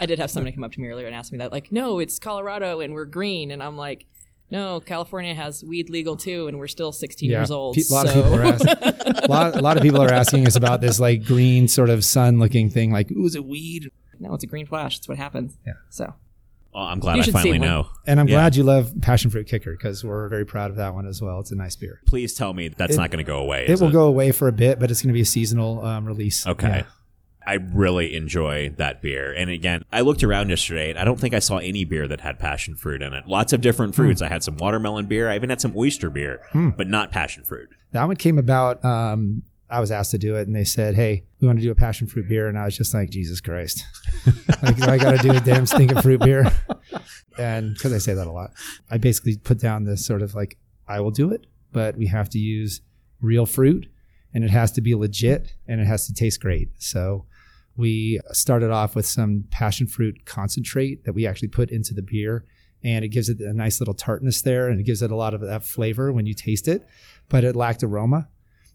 I 0.00 0.06
did 0.06 0.18
have 0.18 0.30
somebody 0.30 0.52
come 0.52 0.64
up 0.64 0.72
to 0.72 0.80
me 0.80 0.88
earlier 0.88 1.06
and 1.06 1.14
ask 1.14 1.30
me 1.30 1.38
that, 1.38 1.52
like, 1.52 1.70
no, 1.70 2.00
it's 2.00 2.18
Colorado 2.18 2.80
and 2.80 2.92
we're 2.92 3.04
green, 3.04 3.52
and 3.52 3.62
I'm 3.62 3.76
like, 3.76 4.06
no, 4.50 4.80
California 4.80 5.34
has 5.34 5.64
weed 5.64 5.90
legal 5.90 6.16
too, 6.16 6.46
and 6.48 6.58
we're 6.58 6.68
still 6.68 6.92
16 6.92 7.28
years 7.30 7.50
old. 7.50 7.74
Pe- 7.76 7.82
A 7.90 7.92
lot 7.92 8.06
so. 8.08 8.18
of 8.20 8.24
people 8.24 8.34
are 8.38 8.42
asking. 8.44 8.68
a, 9.24 9.26
lot, 9.28 9.56
a 9.56 9.60
lot 9.60 9.76
of 9.76 9.82
people 9.82 10.00
are 10.00 10.12
asking 10.12 10.46
us 10.46 10.54
about 10.56 10.80
this 10.80 11.00
like 11.00 11.24
green 11.24 11.66
sort 11.68 11.90
of 11.90 12.04
sun-looking 12.04 12.70
thing. 12.70 12.92
Like, 12.92 13.10
ooh, 13.12 13.24
is 13.26 13.34
it 13.34 13.44
weed? 13.44 13.90
no, 14.18 14.32
it's 14.34 14.44
a 14.44 14.46
green 14.46 14.64
flash. 14.66 14.98
That's 14.98 15.08
what 15.08 15.18
happens. 15.18 15.56
Yeah. 15.66 15.74
So 15.90 16.14
Oh, 16.74 16.80
I'm 16.80 16.98
glad 17.00 17.16
You 17.16 17.22
I 17.22 17.26
finally 17.26 17.58
know. 17.58 17.88
And 18.06 18.20
I'm 18.20 18.28
Yeah. 18.28 18.34
glad 18.36 18.54
you 18.56 18.62
love 18.62 18.92
passion 19.00 19.30
fruit 19.30 19.46
kicker 19.46 19.72
because 19.72 20.04
we're 20.04 20.28
very 20.28 20.44
proud 20.44 20.70
of 20.70 20.76
that 20.76 20.92
one 20.94 21.06
as 21.06 21.22
well. 21.22 21.40
It's 21.40 21.50
a 21.50 21.54
nice 21.56 21.74
beer. 21.74 22.02
Please 22.06 22.34
tell 22.34 22.52
me 22.52 22.68
that's 22.68 22.94
It- 22.94 22.98
not 22.98 23.10
going 23.10 23.24
to 23.24 23.26
go 23.26 23.38
away. 23.38 23.64
It 23.66 23.80
will 23.80 23.90
go 23.90 24.04
away 24.06 24.30
for 24.30 24.46
a 24.46 24.52
bit, 24.52 24.78
but 24.78 24.90
it's 24.90 25.00
going 25.00 25.08
to 25.08 25.14
be 25.14 25.22
a 25.22 25.24
seasonal 25.26 25.82
um, 25.84 26.04
release. 26.04 26.46
Okay. 26.46 26.68
Yeah. 26.68 26.82
I 27.46 27.54
really 27.54 28.16
enjoy 28.16 28.70
that 28.76 29.00
beer. 29.00 29.32
And 29.32 29.50
again, 29.50 29.84
I 29.92 30.00
looked 30.00 30.24
around 30.24 30.48
yesterday 30.48 30.90
and 30.90 30.98
I 30.98 31.04
don't 31.04 31.20
think 31.20 31.32
I 31.34 31.38
saw 31.38 31.58
any 31.58 31.84
beer 31.84 32.08
that 32.08 32.20
had 32.20 32.38
passion 32.38 32.74
fruit 32.74 33.02
in 33.02 33.12
it. 33.12 33.26
Lots 33.28 33.52
of 33.52 33.60
different 33.60 33.94
Hmm. 33.94 34.02
fruits. 34.02 34.20
I 34.22 34.28
had 34.28 34.42
some 34.42 34.56
watermelon 34.56 35.06
beer. 35.06 35.28
I 35.30 35.36
even 35.36 35.50
had 35.50 35.60
some 35.60 35.72
oyster 35.76 36.10
beer, 36.10 36.40
but 36.52 36.88
not 36.88 37.12
passion 37.12 37.44
fruit. 37.44 37.68
That 37.92 38.04
one 38.06 38.16
came 38.16 38.38
about. 38.38 38.84
Um, 38.84 39.42
I 39.68 39.80
was 39.80 39.90
asked 39.90 40.12
to 40.12 40.18
do 40.18 40.36
it, 40.36 40.46
and 40.46 40.54
they 40.54 40.62
said, 40.64 40.94
"Hey, 40.94 41.24
we 41.40 41.46
want 41.48 41.58
to 41.58 41.62
do 41.64 41.70
a 41.72 41.74
passion 41.74 42.06
fruit 42.06 42.28
beer," 42.28 42.46
and 42.48 42.56
I 42.56 42.64
was 42.64 42.76
just 42.76 42.94
like, 42.94 43.10
"Jesus 43.10 43.40
Christ, 43.40 43.84
like 44.62 44.80
I 44.82 44.96
got 44.96 45.12
to 45.16 45.18
do 45.18 45.32
a 45.36 45.40
damn 45.40 45.66
stinking 45.66 46.00
fruit 46.02 46.20
beer." 46.20 46.52
And 47.38 47.74
because 47.74 47.92
I 47.92 47.98
say 47.98 48.14
that 48.14 48.26
a 48.26 48.32
lot, 48.32 48.50
I 48.90 48.98
basically 48.98 49.36
put 49.36 49.58
down 49.58 49.84
this 49.84 50.04
sort 50.06 50.22
of 50.22 50.34
like, 50.34 50.56
"I 50.88 51.00
will 51.00 51.10
do 51.10 51.30
it, 51.32 51.46
but 51.72 51.96
we 51.96 52.06
have 52.06 52.28
to 52.30 52.38
use 52.38 52.80
real 53.20 53.44
fruit, 53.46 53.88
and 54.32 54.44
it 54.44 54.50
has 54.50 54.70
to 54.72 54.80
be 54.80 54.94
legit, 54.94 55.54
and 55.66 55.80
it 55.80 55.86
has 55.86 56.06
to 56.06 56.14
taste 56.14 56.40
great." 56.40 56.70
So 56.78 57.26
we 57.76 58.20
started 58.32 58.70
off 58.70 58.94
with 58.94 59.06
some 59.06 59.44
passion 59.50 59.86
fruit 59.86 60.24
concentrate 60.24 61.04
that 61.04 61.12
we 61.12 61.26
actually 61.26 61.48
put 61.48 61.70
into 61.70 61.94
the 61.94 62.02
beer 62.02 62.44
and 62.82 63.04
it 63.04 63.08
gives 63.08 63.28
it 63.28 63.40
a 63.40 63.52
nice 63.52 63.80
little 63.80 63.94
tartness 63.94 64.42
there 64.42 64.68
and 64.68 64.80
it 64.80 64.84
gives 64.84 65.02
it 65.02 65.10
a 65.10 65.16
lot 65.16 65.34
of 65.34 65.40
that 65.40 65.64
flavor 65.64 66.12
when 66.12 66.26
you 66.26 66.34
taste 66.34 66.68
it 66.68 66.86
but 67.28 67.44
it 67.44 67.56
lacked 67.56 67.82
aroma. 67.82 68.28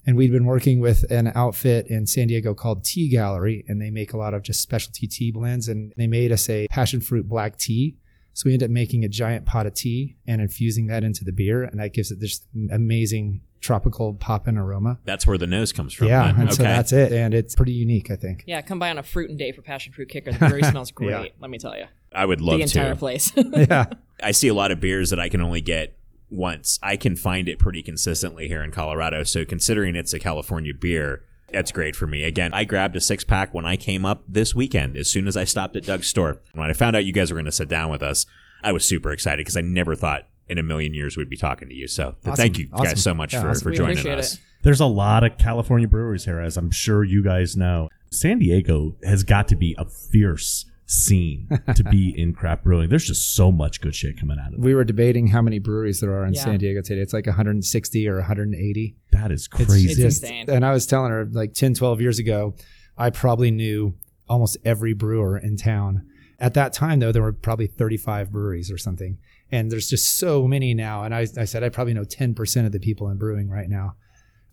And 0.05 0.17
we'd 0.17 0.31
been 0.31 0.46
working 0.46 0.79
with 0.79 1.10
an 1.12 1.31
outfit 1.36 1.88
in 1.88 2.08
San 2.08 2.27
Diego 2.27 2.55
called 2.55 2.84
Tea 2.84 3.08
Gallery 3.08 3.63
and 3.67 3.79
they 3.79 3.91
make 3.91 4.13
a 4.13 4.17
lot 4.17 4.34
of 4.34 4.41
just 4.41 4.62
specialty 4.62 5.05
tea 5.05 5.31
blends 5.31 5.67
and 5.67 5.93
they 5.96 6.08
made 6.08 6.31
us 6.31 6.50
a 6.50 6.67
passion 6.70 7.01
fruit 7.01 7.29
black 7.29 7.58
tea. 7.58 7.98
So 8.34 8.43
we 8.48 8.53
ended 8.53 8.70
up 8.70 8.72
making 8.72 9.05
a 9.05 9.10
giant 9.10 9.46
pot 9.46 9.67
of 9.67 9.75
tea 9.75 10.17
and 10.25 10.41
infusing 10.41 10.88
that 10.88 11.03
into 11.03 11.24
the 11.24 11.31
beer 11.31 11.63
and 11.63 11.79
that 11.79 11.93
gives 11.93 12.10
it 12.10 12.20
this 12.20 12.41
amazing 12.72 13.41
tropical 13.62 14.13
pop 14.15 14.48
and 14.48 14.58
aroma 14.58 15.00
That's 15.06 15.25
where 15.25 15.38
the 15.38 15.48
nose 15.48 15.72
comes 15.72 15.94
from. 15.94 16.08
yeah 16.08 16.32
then. 16.32 16.41
and 16.41 16.53
so 16.53 16.63
that's 16.63 16.91
it 16.91 17.13
and 17.13 17.34
it's 17.34 17.56
pretty 17.56 17.74
unique 17.74 18.10
i 18.12 18.15
think 18.15 18.44
yeah, 18.48 18.62
come 18.62 18.80
by 18.80 18.89
on 18.89 18.98
a 18.98 19.03
fruit 19.03 19.30
and 19.30 19.38
day 19.39 19.51
for 19.51 19.62
passion 19.62 19.94
fruit 19.94 20.10
kicker. 20.10 20.32
The 20.32 20.39
brewery 20.39 20.63
smells 20.72 20.91
great. 20.91 21.10
Yeah. 21.12 21.25
Let 21.39 21.50
me 21.51 21.58
tell 21.60 21.77
you, 21.77 21.86
I 22.13 22.25
would 22.25 22.41
love 22.41 22.58
the 22.58 22.63
entire 22.63 22.89
to. 22.94 22.96
place. 22.96 23.32
yeah 23.56 23.86
I 24.22 24.32
see 24.32 24.48
a 24.48 24.53
lot 24.53 24.72
of 24.72 24.80
beers 24.80 25.10
that 25.12 25.20
I 25.20 25.30
can 25.30 25.41
only 25.41 25.62
get 25.62 25.98
once. 26.30 26.80
I 26.84 26.96
can 26.98 27.15
find 27.15 27.48
it 27.50 27.60
pretty 27.60 27.82
consistently 27.84 28.48
here 28.48 28.63
in 28.63 28.72
Colorado. 28.72 29.24
So 29.24 29.46
considering 29.46 29.96
it's 29.96 30.13
a 30.13 30.20
California 30.20 30.74
beer, 30.74 31.24
that's 31.51 31.72
great 31.72 31.96
for 31.96 32.08
me. 32.08 32.24
Again, 32.24 32.53
I 32.53 32.63
grabbed 32.63 32.96
a 32.96 33.01
six 33.01 33.24
pack 33.24 33.53
when 33.53 33.65
I 33.65 33.75
came 33.77 34.06
up 34.06 34.24
this 34.27 34.53
weekend 34.56 34.96
as 34.96 35.10
soon 35.10 35.27
as 35.27 35.36
I 35.36 35.44
stopped 35.44 35.75
at 35.75 35.86
Doug's 35.86 36.08
store. 36.08 36.39
When 36.53 36.70
I 36.70 36.74
found 36.74 36.96
out 36.96 37.03
you 37.06 37.13
guys 37.13 37.32
were 37.32 37.36
going 37.36 37.46
to 37.46 37.51
sit 37.51 37.68
down 37.68 37.89
with 37.89 38.01
us, 38.03 38.25
I 38.63 38.72
was 38.72 38.86
super 38.86 39.12
excited 39.12 39.39
because 39.39 39.58
I 39.58 39.62
never 39.62 39.96
thought 39.96 40.27
in 40.50 40.57
a 40.57 40.63
million 40.63 40.93
years 40.93 41.15
we'd 41.17 41.29
be 41.29 41.38
talking 41.38 41.69
to 41.69 41.75
you. 41.75 41.88
So 41.88 42.15
Awesome. 42.25 42.36
thank 42.36 42.57
you 42.57 42.67
Awesome. 42.74 42.86
guys 42.86 43.03
so 43.03 43.13
much 43.13 43.33
Yeah, 43.33 43.41
for, 43.41 43.50
awesome. 43.50 43.63
for 43.63 43.69
We 43.71 43.77
joining 43.77 44.07
us. 44.10 44.33
it. 44.36 44.39
There's 44.63 44.79
a 44.81 44.86
lot 44.86 45.24
of 45.24 45.38
California 45.38 45.88
breweries 45.88 46.25
here, 46.25 46.39
as 46.39 46.57
I'm 46.57 46.69
sure 46.71 47.03
you 47.03 47.24
guys 47.24 47.55
know. 47.57 47.89
San 48.12 48.39
Diego 48.39 48.95
has 49.03 49.24
got 49.24 49.48
to 49.48 49.55
be 49.55 49.75
a 49.77 49.86
fierce 49.86 50.65
scene 50.86 51.48
to 51.75 51.83
be 51.86 52.13
in 52.15 52.33
craft 52.33 52.63
brewing. 52.65 52.89
There's 52.89 53.05
just 53.05 53.33
so 53.33 53.51
much 53.51 53.79
good 53.79 53.95
shit 53.95 54.19
coming 54.19 54.38
out 54.39 54.50
of 54.50 54.55
it. 54.55 54.60
we 54.60 54.75
were 54.75 54.83
debating 54.83 55.27
how 55.27 55.41
many 55.41 55.57
breweries 55.57 56.01
there 56.01 56.13
are 56.13 56.25
in 56.25 56.33
Yeah. 56.33 56.43
San 56.43 56.57
Diego 56.60 56.81
today. 56.81 57.00
It's 57.01 57.13
like 57.13 57.25
160 57.27 58.07
or 58.10 58.17
180. 58.17 58.95
That 59.13 59.31
is 59.31 59.48
crazy. 59.48 59.86
It's 59.89 59.95
just- 59.98 60.24
insane. 60.24 60.45
And 60.50 60.65
I 60.65 60.74
was 60.74 60.86
telling 60.86 61.12
her 61.12 61.25
like 61.31 61.53
10, 61.53 61.74
12 61.75 62.01
years 62.01 62.19
ago, 62.19 62.55
I 62.98 63.10
probably 63.10 63.51
knew 63.51 63.95
almost 64.27 64.57
every 64.65 64.93
brewer 64.93 65.38
in 65.38 65.55
town. 65.55 66.05
At 66.39 66.53
that 66.55 66.74
time, 66.74 67.00
though, 67.00 67.12
there 67.12 67.21
were 67.21 67.33
probably 67.33 67.67
35 67.67 68.31
breweries 68.31 68.69
or 68.71 68.77
something. 68.77 69.17
And 69.51 69.72
there's 69.72 69.89
just 69.89 70.17
so 70.17 70.48
many 70.48 70.74
now. 70.74 71.03
And 71.03 71.13
I, 71.13 71.27
I 71.38 71.46
said, 71.46 71.63
I 71.63 71.70
probably 71.70 71.93
know 71.93 72.03
10% 72.03 72.65
of 72.65 72.72
the 72.72 72.79
people 72.79 73.10
in 73.10 73.17
brewing 73.17 73.50
right 73.50 73.70
now. 73.70 73.96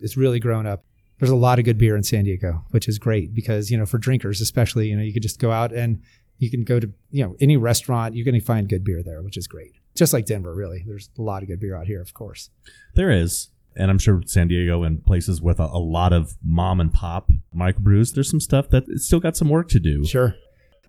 It's 0.00 0.17
really 0.17 0.40
grown 0.40 0.67
up. 0.67 0.85
There's 1.19 1.31
a 1.31 1.37
lot 1.37 1.59
of 1.59 1.64
good 1.64 1.78
beer 1.78 1.97
in 1.97 2.02
San 2.02 2.25
Diego, 2.25 2.64
which 2.71 2.88
is 2.88 2.99
great 2.99 3.35
because, 3.35 3.71
you 3.71 3.78
know, 3.78 3.87
for 3.87 3.99
drinkers, 3.99 4.40
especially, 4.40 4.88
you 4.88 4.97
know, 4.97 5.02
you 5.02 5.12
could 5.12 5.23
just 5.23 5.40
go 5.40 5.50
out 5.50 5.73
and 5.73 6.00
you 6.38 6.50
can 6.50 6.62
go 6.62 6.78
to, 6.78 6.90
you 7.11 7.25
know, 7.25 7.37
any 7.40 7.57
restaurant, 7.57 8.14
you're 8.14 8.25
going 8.25 8.38
to 8.38 8.45
find 8.45 8.69
good 8.69 8.85
beer 8.85 9.02
there, 9.02 9.23
which 9.23 9.37
is 9.37 9.47
great. 9.47 9.73
Just 9.97 10.12
like 10.12 10.26
Denver, 10.26 10.55
really. 10.55 10.85
There's 10.87 11.11
a 11.19 11.23
lot 11.23 11.43
of 11.43 11.49
good 11.49 11.59
beer 11.59 11.76
out 11.76 11.87
here, 11.87 12.00
of 12.00 12.14
course. 12.14 12.50
There 12.95 13.11
is. 13.11 13.49
And 13.75 13.90
I'm 13.90 13.99
sure 13.99 14.23
San 14.26 14.49
Diego 14.49 14.83
and 14.83 15.05
places 15.05 15.40
with 15.40 15.61
a, 15.61 15.64
a 15.64 15.78
lot 15.78 16.12
of 16.12 16.37
mom 16.43 16.81
and 16.81 16.93
pop 16.93 17.31
microbrews, 17.55 18.14
there's 18.14 18.31
some 18.31 18.40
stuff 18.40 18.71
that 18.71 18.85
it's 18.88 19.07
still 19.07 19.21
got 19.21 19.37
some 19.37 19.49
work 19.49 19.69
to 19.69 19.81
do. 19.81 20.05
Sure. 20.05 20.35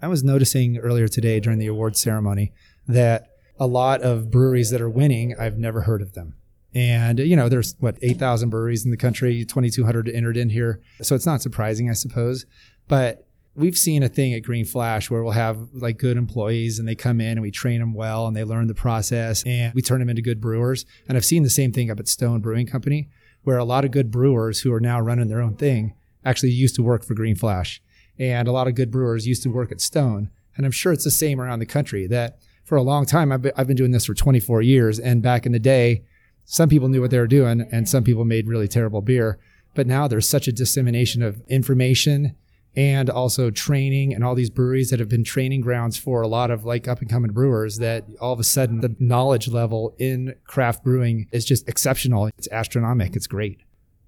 I 0.01 0.07
was 0.07 0.23
noticing 0.23 0.77
earlier 0.77 1.07
today 1.07 1.39
during 1.39 1.59
the 1.59 1.67
award 1.67 1.97
ceremony 1.97 2.53
that 2.87 3.28
a 3.59 3.67
lot 3.67 4.01
of 4.01 4.31
breweries 4.31 4.71
that 4.71 4.81
are 4.81 4.89
winning, 4.89 5.35
I've 5.39 5.57
never 5.57 5.81
heard 5.81 6.01
of 6.01 6.13
them. 6.13 6.35
And, 6.73 7.19
you 7.19 7.35
know, 7.35 7.49
there's 7.49 7.75
what, 7.79 7.97
8,000 8.01 8.49
breweries 8.49 8.85
in 8.85 8.91
the 8.91 8.97
country, 8.97 9.43
2,200 9.43 10.07
entered 10.07 10.37
in 10.37 10.49
here. 10.49 10.81
So 11.01 11.15
it's 11.15 11.25
not 11.25 11.41
surprising, 11.41 11.89
I 11.89 11.93
suppose. 11.93 12.45
But 12.87 13.27
we've 13.55 13.77
seen 13.77 14.03
a 14.03 14.09
thing 14.09 14.33
at 14.33 14.43
Green 14.43 14.65
Flash 14.65 15.09
where 15.09 15.23
we'll 15.23 15.33
have 15.33 15.57
like 15.73 15.97
good 15.97 16.15
employees 16.15 16.79
and 16.79 16.87
they 16.87 16.95
come 16.95 17.19
in 17.19 17.31
and 17.31 17.41
we 17.41 17.51
train 17.51 17.79
them 17.79 17.93
well 17.93 18.27
and 18.27 18.35
they 18.35 18.43
learn 18.43 18.67
the 18.67 18.75
process 18.75 19.43
and 19.45 19.73
we 19.73 19.81
turn 19.81 19.99
them 19.99 20.09
into 20.09 20.21
good 20.21 20.39
brewers. 20.39 20.85
And 21.07 21.17
I've 21.17 21.25
seen 21.25 21.43
the 21.43 21.49
same 21.49 21.71
thing 21.71 21.89
up 21.89 21.99
at 21.99 22.07
Stone 22.07 22.41
Brewing 22.41 22.67
Company 22.67 23.09
where 23.43 23.57
a 23.57 23.65
lot 23.65 23.85
of 23.85 23.91
good 23.91 24.11
brewers 24.11 24.61
who 24.61 24.71
are 24.71 24.79
now 24.79 24.99
running 24.99 25.27
their 25.27 25.41
own 25.41 25.55
thing 25.55 25.93
actually 26.23 26.51
used 26.51 26.75
to 26.75 26.83
work 26.83 27.03
for 27.03 27.15
Green 27.15 27.35
Flash. 27.35 27.81
And 28.17 28.47
a 28.47 28.51
lot 28.51 28.67
of 28.67 28.75
good 28.75 28.91
brewers 28.91 29.25
used 29.25 29.43
to 29.43 29.49
work 29.49 29.71
at 29.71 29.81
Stone. 29.81 30.29
And 30.55 30.65
I'm 30.65 30.71
sure 30.71 30.91
it's 30.91 31.05
the 31.05 31.11
same 31.11 31.39
around 31.39 31.59
the 31.59 31.65
country 31.65 32.05
that 32.07 32.37
for 32.69 32.77
a 32.77 32.83
long 32.83 33.07
time, 33.07 33.31
I've 33.31 33.41
been, 33.41 33.51
I've 33.57 33.65
been 33.67 33.75
doing 33.75 33.91
this 33.91 34.05
for 34.05 34.13
24 34.13 34.61
years. 34.61 34.99
And 34.99 35.23
back 35.23 35.47
in 35.47 35.51
the 35.51 35.59
day, 35.59 36.03
some 36.45 36.69
people 36.69 36.87
knew 36.87 37.01
what 37.01 37.09
they 37.09 37.17
were 37.17 37.27
doing 37.27 37.67
and 37.71 37.89
some 37.89 38.03
people 38.03 38.25
made 38.25 38.47
really 38.47 38.67
terrible 38.67 39.01
beer. 39.01 39.39
But 39.73 39.87
now 39.87 40.07
there's 40.07 40.29
such 40.29 40.47
a 40.47 40.51
dissemination 40.51 41.23
of 41.23 41.41
information 41.47 42.35
and 42.75 43.09
also 43.09 43.49
training 43.49 44.13
and 44.13 44.23
all 44.23 44.35
these 44.35 44.51
breweries 44.51 44.91
that 44.91 44.99
have 44.99 45.09
been 45.09 45.23
training 45.23 45.61
grounds 45.61 45.97
for 45.97 46.21
a 46.21 46.27
lot 46.27 46.51
of 46.51 46.63
like 46.63 46.87
up 46.87 47.01
and 47.01 47.09
coming 47.09 47.31
brewers 47.31 47.77
that 47.79 48.05
all 48.21 48.33
of 48.33 48.39
a 48.39 48.43
sudden 48.43 48.81
the 48.81 48.95
knowledge 48.99 49.47
level 49.47 49.95
in 49.97 50.35
craft 50.45 50.83
brewing 50.83 51.27
is 51.31 51.45
just 51.45 51.67
exceptional. 51.67 52.27
It's 52.37 52.47
astronomical. 52.51 53.15
It's 53.15 53.27
great. 53.27 53.61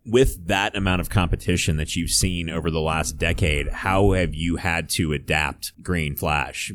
with 0.06 0.48
that 0.48 0.76
amount 0.76 1.02
of 1.02 1.10
competition 1.10 1.78
that 1.78 1.96
you've 1.96 2.12
seen 2.12 2.50
over 2.50 2.70
the 2.72 2.80
last 2.80 3.18
decade, 3.18 3.70
how 3.70 4.12
have 4.12 4.34
you 4.36 4.58
had 4.58 4.90
to 4.90 5.14
adapt 5.14 5.74
Green 5.84 6.16
Flash? 6.16 6.72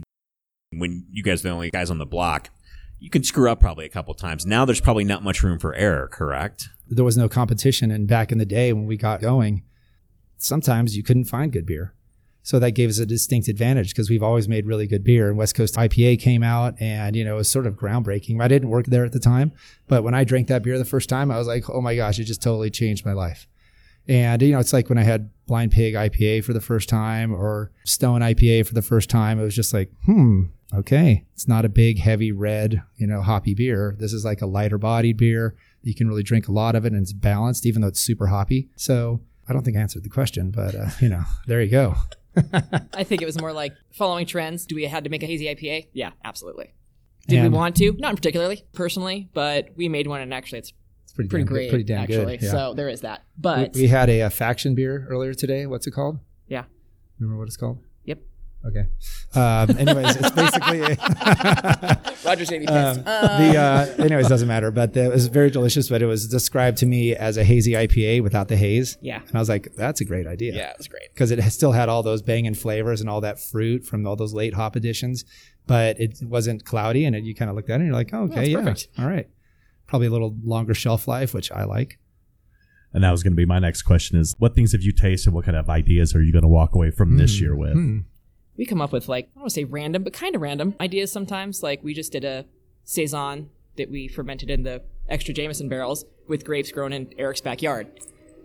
When 0.79 1.07
you 1.11 1.23
guys 1.23 1.41
are 1.41 1.49
the 1.49 1.55
only 1.55 1.71
guys 1.71 1.91
on 1.91 1.99
the 1.99 2.07
block, 2.07 2.51
you 2.99 3.11
can 3.11 3.23
screw 3.23 3.51
up 3.51 3.61
probably 3.61 3.87
a 3.87 3.91
couple 3.91 4.15
times. 4.15 4.47
Now 4.47 4.65
there's 4.65 4.81
probably 4.81 5.05
not 5.05 5.23
much 5.23 5.43
room 5.43 5.59
for 5.59 5.75
error, 5.75 6.09
correct? 6.09 6.69
there 6.89 7.05
was 7.05 7.17
no 7.17 7.29
competition. 7.29 7.91
And 7.91 8.07
back 8.07 8.33
in 8.33 8.39
the 8.39 8.47
day 8.47 8.73
when 8.73 8.87
we 8.87 8.97
got 8.97 9.21
going, 9.21 9.63
sometimes 10.37 10.97
you 10.97 11.03
couldn't 11.03 11.25
find 11.25 11.53
good 11.53 11.67
beer. 11.67 11.95
So 12.43 12.61
that 12.61 12.73
gave 12.73 12.91
us 12.91 13.01
a 13.01 13.07
distinct 13.07 13.49
advantage 13.49 13.89
because 13.89 14.09
we've 14.09 14.23
always 14.23 14.47
made 14.47 14.67
really 14.67 14.87
good 14.87 15.03
beer. 15.03 15.29
And 15.29 15.37
West 15.37 15.57
Coast 15.57 15.75
IPA 15.75 16.21
came 16.21 16.45
out 16.45 16.81
and, 16.81 17.17
you 17.17 17.25
know, 17.25 17.35
it 17.35 17.39
was 17.39 17.51
sort 17.51 17.67
of 17.67 17.75
groundbreaking. 17.75 18.41
I 18.41 18.47
didn't 18.47 18.69
work 18.69 18.87
there 18.87 19.05
at 19.05 19.11
the 19.11 19.19
time, 19.19 19.51
but 19.89 20.05
when 20.05 20.15
I 20.15 20.23
drank 20.23 20.47
that 20.47 20.63
beer 20.63 20.79
the 20.79 20.85
first 20.85 21.09
time, 21.09 21.33
I 21.33 21.39
was 21.39 21.49
like, 21.49 21.69
oh 21.69 21.81
my 21.81 21.97
gosh, 21.97 22.21
it 22.21 22.25
just 22.25 22.43
totally 22.43 22.71
changed 22.71 23.05
my 23.05 23.15
life. 23.15 23.49
And, 24.09 24.41
you 24.43 24.53
know, 24.53 24.59
it's 24.61 24.73
like 24.73 24.89
when 24.89 24.99
I 24.99 25.03
had 25.03 25.31
Blind 25.47 25.73
Pig 25.73 25.95
IPA 25.95 26.45
for 26.45 26.53
the 26.53 26.61
first 26.61 26.89
time 26.89 27.33
or 27.33 27.71
Stone 27.85 28.21
IPA 28.21 28.67
for 28.67 28.75
the 28.75 28.83
first 28.83 29.11
time, 29.11 29.41
it 29.41 29.43
was 29.45 29.55
just 29.55 29.75
like, 29.75 29.91
hmm, 30.05 30.45
okay. 30.75 31.25
It's 31.35 31.49
not 31.49 31.65
a 31.65 31.69
big, 31.69 31.99
heavy, 31.99 32.31
red, 32.33 32.83
you 32.97 33.07
know, 33.07 33.21
hoppy 33.23 33.55
beer. 33.55 33.97
This 33.99 34.13
is 34.13 34.25
like 34.25 34.43
a 34.43 34.47
lighter 34.47 34.79
bodied 34.79 35.17
beer. 35.17 35.57
You 35.83 35.95
can 35.95 36.09
really 36.09 36.23
drink 36.23 36.49
a 36.49 36.53
lot 36.53 36.75
of 36.77 36.85
it 36.85 36.93
and 36.93 37.03
it's 37.03 37.13
balanced, 37.13 37.67
even 37.67 37.83
though 37.83 37.89
it's 37.89 38.01
super 38.01 38.27
hoppy. 38.29 38.69
So 38.77 39.21
I 39.49 39.53
don't 39.53 39.63
think 39.65 39.77
I 39.77 39.81
answered 39.81 40.03
the 40.05 40.09
question, 40.09 40.51
but, 40.51 40.75
uh, 40.75 40.89
you 41.01 41.09
know, 41.09 41.23
there 41.47 41.61
you 41.63 41.71
go. 41.71 41.95
I 42.95 43.03
think 43.05 43.23
it 43.23 43.27
was 43.27 43.41
more 43.41 43.53
like 43.53 43.73
following 43.93 44.27
trends. 44.27 44.67
Do 44.67 44.75
we 44.75 44.85
had 44.85 45.05
to 45.05 45.11
make 45.11 45.23
a 45.23 45.27
hazy 45.27 45.47
IPA? 45.47 45.89
Yeah, 45.93 46.11
absolutely. 46.25 46.75
Did 47.29 47.39
And- 47.41 47.53
we 47.53 47.57
want 47.59 47.77
to? 47.77 47.93
Not 47.99 48.15
particularly, 48.15 48.65
personally, 48.73 49.29
but 49.33 49.71
we 49.77 49.89
made 49.89 50.07
one, 50.07 50.21
and 50.21 50.33
actually, 50.35 50.59
it's 50.61 50.69
It's 50.71 50.77
pretty, 51.17 51.29
pretty 51.29 51.45
damn 51.45 51.53
great. 51.53 51.65
good. 51.65 51.71
Pretty 51.71 51.85
damn 51.85 52.03
actually, 52.03 52.37
good. 52.37 52.45
Yeah. 52.47 52.51
so 52.53 52.75
there 52.75 52.89
is 52.89 53.01
that. 53.01 53.25
But 53.37 53.75
we 53.75 53.89
had 53.89 54.09
a, 54.09 54.23
uh 54.23 54.31
faction 54.31 54.75
beer 54.75 55.07
earlier 55.11 55.35
today. 55.35 55.67
What's 55.67 55.87
it 55.87 55.91
called? 55.93 56.19
yeah, 56.47 56.65
Remember 57.19 57.39
what 57.39 57.49
it's 57.49 57.57
called? 57.57 57.79
yep. 58.05 58.21
Okay. 58.65 58.87
Um, 59.35 59.71
anyways, 59.79 60.17
it's 60.17 60.31
basically 60.31 60.81
Roger's 62.25 62.51
gonna 62.51 62.61
be 62.61 62.67
um, 62.69 62.97
pissed. 62.97 63.05
the. 63.05 63.57
Uh, 63.57 63.95
anyways, 64.05 64.29
doesn't 64.29 64.49
matter. 64.49 64.71
But 64.71 64.93
the, 64.95 65.05
it 65.05 65.13
was 65.13 65.29
very 65.29 65.51
delicious. 65.51 65.89
But 65.89 66.03
it 66.03 66.07
was 66.07 66.27
described 66.29 66.79
to 66.79 66.87
me 66.87 67.15
as 67.15 67.37
a 67.37 67.45
hazy 67.45 67.73
IPA 67.73 68.23
without 68.23 68.49
the 68.49 68.57
haze. 68.57 68.99
Yeah. 69.01 69.21
And 69.27 69.37
I 69.37 69.39
was 69.39 69.49
like, 69.49 69.73
that's 69.77 70.01
a 70.01 70.05
great 70.05 70.27
idea. 70.27 70.55
yeah, 70.55 70.71
it 70.71 70.79
was 70.79 70.89
great. 70.89 71.13
because 71.15 71.31
it 71.31 71.41
still 71.53 71.73
had 71.73 71.89
all 71.89 72.03
those 72.03 72.23
banging 72.23 72.55
flavors 72.55 73.01
and 73.01 73.09
all 73.09 73.21
that 73.21 73.39
fruit 73.41 73.85
from 73.85 74.05
all 74.07 74.17
those 74.17 74.33
late 74.35 74.55
hop 74.55 74.75
additions, 74.75 75.25
but 75.67 76.01
it 76.01 76.19
wasn't 76.23 76.65
cloudy. 76.65 77.05
And 77.05 77.15
it, 77.15 77.23
you 77.25 77.35
kind 77.35 77.51
of 77.51 77.57
looked 77.57 77.71
at 77.71 77.75
it 77.75 77.77
and 77.77 77.87
you're 77.87 77.95
like, 77.95 78.11
oh, 78.13 78.25
okay, 78.25 78.53
it's 78.53 78.89
yeah, 78.97 79.03
all 79.05 79.09
right. 79.09 79.29
Probably 79.87 80.07
a 80.07 80.11
little 80.11 80.37
longer 80.43 80.75
shelf 80.75 81.07
life, 81.07 81.33
which 81.33 81.51
I 81.53 81.65
like. 81.65 81.99
And 82.93 83.05
that 83.05 83.11
was 83.11 83.23
going 83.23 83.33
to 83.33 83.37
be 83.37 83.45
my 83.47 83.59
next 83.59 83.83
question: 83.83 84.19
is 84.19 84.35
what 84.39 84.55
things 84.55 84.73
have 84.73 84.83
you 84.83 84.93
tasted? 84.93 85.33
What 85.33 85.45
kind 85.45 85.57
of 85.57 85.69
ideas 85.69 86.15
are 86.15 86.23
you 86.23 86.33
going 86.33 86.43
to 86.43 86.49
walk 86.49 86.75
away 86.75 86.91
from 86.91 87.19
this 87.19 87.41
year 87.41 87.55
with? 87.55 87.73
Hmm. 87.73 87.99
we 88.57 88.65
come 88.65 88.81
up 88.81 88.93
with 88.93 89.09
like 89.09 89.27
I 89.27 89.29
don't 89.35 89.43
want 89.43 89.51
to 89.51 89.55
say 89.55 89.65
random, 89.65 90.03
but 90.03 90.13
kind 90.13 90.35
of 90.35 90.41
random 90.41 90.75
ideas 90.81 91.13
sometimes. 91.13 91.63
Like 91.63 91.83
we 91.83 91.93
just 91.95 92.13
did 92.13 92.25
a 92.25 92.47
saison 92.85 93.51
that 93.77 93.91
we 93.91 94.09
fermented 94.09 94.49
in 94.49 94.63
the 94.63 94.83
extra 95.09 95.35
Jameson 95.35 95.69
barrels 95.69 96.05
with 96.27 96.45
grapes 96.45 96.73
grown 96.73 96.93
in 96.93 97.13
Eric's 97.19 97.41
backyard, 97.41 97.89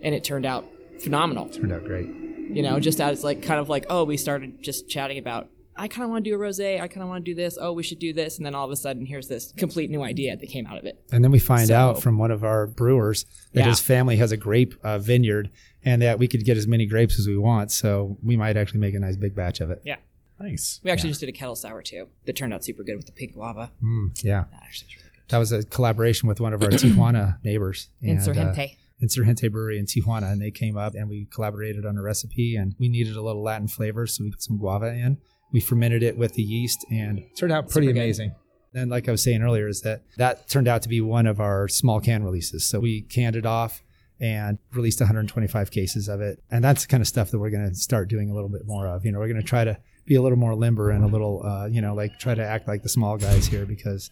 and 0.01 0.13
it 0.13 0.23
turned 0.23 0.45
out 0.45 0.65
phenomenal. 0.99 1.45
It 1.47 1.53
Turned 1.53 1.71
out 1.71 1.85
great. 1.85 2.07
You 2.07 2.61
know, 2.61 2.79
just 2.79 2.99
as 2.99 3.23
like 3.23 3.41
kind 3.41 3.59
of 3.59 3.69
like 3.69 3.85
oh, 3.89 4.03
we 4.03 4.17
started 4.17 4.61
just 4.61 4.89
chatting 4.89 5.17
about 5.17 5.47
I 5.75 5.87
kind 5.87 6.03
of 6.03 6.09
want 6.09 6.23
to 6.25 6.29
do 6.29 6.35
a 6.35 6.39
rosé, 6.39 6.81
I 6.81 6.87
kind 6.87 7.01
of 7.01 7.09
want 7.09 7.23
to 7.25 7.31
do 7.31 7.35
this. 7.35 7.57
Oh, 7.59 7.71
we 7.73 7.81
should 7.83 7.99
do 7.99 8.13
this, 8.13 8.37
and 8.37 8.45
then 8.45 8.53
all 8.55 8.65
of 8.65 8.71
a 8.71 8.75
sudden 8.75 9.05
here's 9.05 9.27
this 9.27 9.53
complete 9.57 9.89
new 9.89 10.03
idea 10.03 10.35
that 10.35 10.47
came 10.47 10.67
out 10.67 10.77
of 10.77 10.85
it. 10.85 11.01
And 11.11 11.23
then 11.23 11.31
we 11.31 11.39
find 11.39 11.67
So- 11.67 11.75
out 11.75 12.01
from 12.01 12.17
one 12.17 12.29
of 12.31 12.43
our 12.43 12.67
brewers 12.67 13.25
that 13.53 13.61
Yeah. 13.61 13.69
his 13.69 13.79
family 13.79 14.17
has 14.17 14.31
a 14.31 14.37
grape 14.37 14.75
uh, 14.83 14.99
vineyard 14.99 15.49
and 15.83 16.01
that 16.01 16.19
we 16.19 16.27
could 16.27 16.43
get 16.45 16.57
as 16.57 16.67
many 16.67 16.85
grapes 16.85 17.17
as 17.19 17.27
we 17.27 17.37
want. 17.37 17.71
So 17.71 18.17
we 18.21 18.35
might 18.37 18.57
actually 18.57 18.81
make 18.81 18.93
a 18.95 18.99
nice 18.99 19.15
big 19.15 19.33
batch 19.33 19.61
of 19.61 19.71
it. 19.71 19.81
Yeah, 19.85 19.95
Nice. 20.39 20.79
we 20.83 20.91
actually 20.91 21.09
just 21.09 21.21
did 21.21 21.29
a 21.29 21.31
kettle 21.33 21.55
sour 21.55 21.81
too 21.81 22.07
that 22.25 22.35
turned 22.35 22.53
out 22.53 22.63
super 22.63 22.83
good 22.83 22.97
with 22.97 23.05
the 23.05 23.11
pink 23.13 23.33
guava. 23.33 23.71
Mm, 23.83 24.23
yeah. 24.23 24.45
That 24.51 24.61
was 24.67 24.83
really. 24.89 25.07
That 25.29 25.37
was 25.37 25.51
a 25.53 25.63
collaboration 25.63 26.27
with 26.27 26.41
one 26.41 26.53
of 26.53 26.61
our 26.61 26.69
Tijuana 26.69 27.41
neighbors. 27.43 27.87
and, 28.01 28.19
uh, 28.19 28.21
Insurgente. 28.21 28.75
Insurgente 29.01 29.49
Brewery 29.51 29.79
in 29.79 29.85
Tijuana, 29.85 30.31
and 30.31 30.41
they 30.41 30.51
came 30.51 30.75
up 30.77 30.93
and 30.93 31.07
we 31.09 31.25
collaborated 31.25 31.85
on 31.85 31.97
a 31.97 32.01
recipe. 32.01 32.55
And 32.57 32.75
we 32.77 32.89
needed 32.89 33.15
a 33.15 33.21
little 33.21 33.41
Latin 33.41 33.67
flavor, 33.69 34.05
so 34.05 34.23
we 34.25 34.29
put 34.31 34.43
some 34.43 34.57
guava 34.57 34.93
in. 34.93 35.17
We 35.51 35.59
fermented 35.59 36.03
it 36.03 36.17
with 36.17 36.33
the 36.33 36.43
yeast, 36.43 36.85
and 36.89 37.19
it 37.19 37.35
turned 37.35 37.51
out 37.51 37.69
pretty 37.69 37.89
amazing. 37.89 38.33
And 38.73 38.89
like 38.89 39.09
I 39.09 39.11
was 39.11 39.21
saying 39.21 39.41
earlier, 39.41 39.67
is 39.67 39.81
that 39.81 40.03
that 40.17 40.47
turned 40.47 40.67
out 40.67 40.81
to 40.83 40.89
be 40.89 41.01
one 41.01 41.27
of 41.27 41.41
our 41.41 41.67
small 41.67 41.99
can 41.99 42.23
releases. 42.23 42.65
So 42.65 42.79
we 42.79 43.01
canned 43.01 43.35
it 43.35 43.45
off 43.45 43.83
and 44.19 44.59
released 44.71 45.01
125 45.01 45.71
cases 45.71 46.07
of 46.07 46.21
it, 46.21 46.41
and 46.49 46.63
that's 46.63 46.83
the 46.83 46.87
kind 46.87 47.01
of 47.01 47.07
stuff 47.07 47.31
that 47.31 47.39
we're 47.39 47.49
going 47.49 47.67
to 47.67 47.75
start 47.75 48.07
doing 48.07 48.29
a 48.29 48.33
little 48.33 48.49
bit 48.49 48.65
more 48.65 48.87
of. 48.87 49.05
You 49.05 49.11
know, 49.11 49.19
we're 49.19 49.27
going 49.27 49.41
to 49.41 49.47
try 49.47 49.65
to 49.65 49.77
be 50.05 50.15
a 50.15 50.21
little 50.21 50.37
more 50.37 50.55
limber 50.55 50.89
and 50.91 51.03
a 51.03 51.07
little, 51.07 51.43
uh, 51.45 51.67
you 51.67 51.81
know, 51.81 51.93
like 51.93 52.17
try 52.19 52.35
to 52.35 52.43
act 52.43 52.67
like 52.67 52.83
the 52.83 52.89
small 52.89 53.17
guys 53.17 53.47
here 53.47 53.65
because 53.65 54.09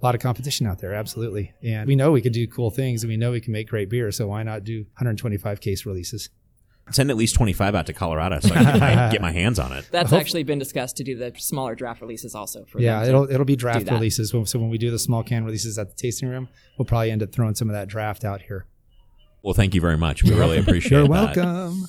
a 0.00 0.04
lot 0.04 0.14
of 0.14 0.20
competition 0.20 0.66
out 0.66 0.78
there, 0.78 0.94
absolutely. 0.94 1.52
And 1.62 1.86
we 1.86 1.94
know 1.94 2.10
we 2.10 2.20
can 2.20 2.32
do 2.32 2.46
cool 2.48 2.70
things 2.70 3.02
and 3.04 3.10
we 3.10 3.16
know 3.16 3.30
we 3.30 3.40
can 3.40 3.52
make 3.52 3.68
great 3.68 3.88
beer. 3.88 4.10
So 4.10 4.28
why 4.28 4.42
not 4.42 4.64
do 4.64 4.78
125 4.94 5.60
case 5.60 5.86
releases? 5.86 6.28
Send 6.92 7.10
at 7.10 7.16
least 7.16 7.34
25 7.34 7.74
out 7.74 7.86
to 7.86 7.92
Colorado 7.92 8.40
so 8.40 8.50
I 8.54 8.54
can 8.54 8.64
get 8.64 8.80
my, 8.80 9.08
get 9.12 9.20
my 9.22 9.32
hands 9.32 9.58
on 9.58 9.72
it. 9.72 9.88
That's 9.90 10.10
Hope- 10.10 10.20
actually 10.20 10.42
been 10.42 10.58
discussed 10.58 10.96
to 10.98 11.04
do 11.04 11.16
the 11.16 11.32
smaller 11.38 11.74
draft 11.74 12.00
releases 12.00 12.34
also. 12.34 12.64
For 12.66 12.80
Yeah, 12.80 13.04
it'll 13.04 13.30
it'll 13.30 13.44
be 13.46 13.56
draft 13.56 13.86
that. 13.86 13.92
releases. 13.94 14.30
So 14.30 14.44
so 14.44 14.58
when 14.58 14.70
we 14.70 14.78
do 14.78 14.90
the 14.90 14.98
small 14.98 15.22
can 15.22 15.44
releases 15.44 15.78
at 15.78 15.88
the 15.88 15.94
tasting 15.96 16.28
room, 16.28 16.48
we'll 16.78 16.86
probably 16.86 17.10
end 17.10 17.22
up 17.22 17.32
throwing 17.32 17.54
some 17.54 17.68
of 17.68 17.74
that 17.74 17.88
draft 17.88 18.24
out 18.24 18.42
here. 18.42 18.66
Well, 19.42 19.54
thank 19.54 19.74
you 19.74 19.80
very 19.80 19.98
much. 19.98 20.22
We 20.22 20.30
really 20.34 20.58
appreciate 20.60 20.92
it. 21.00 21.06
You're 21.06 21.08
that. 21.08 21.36
welcome. 21.36 21.86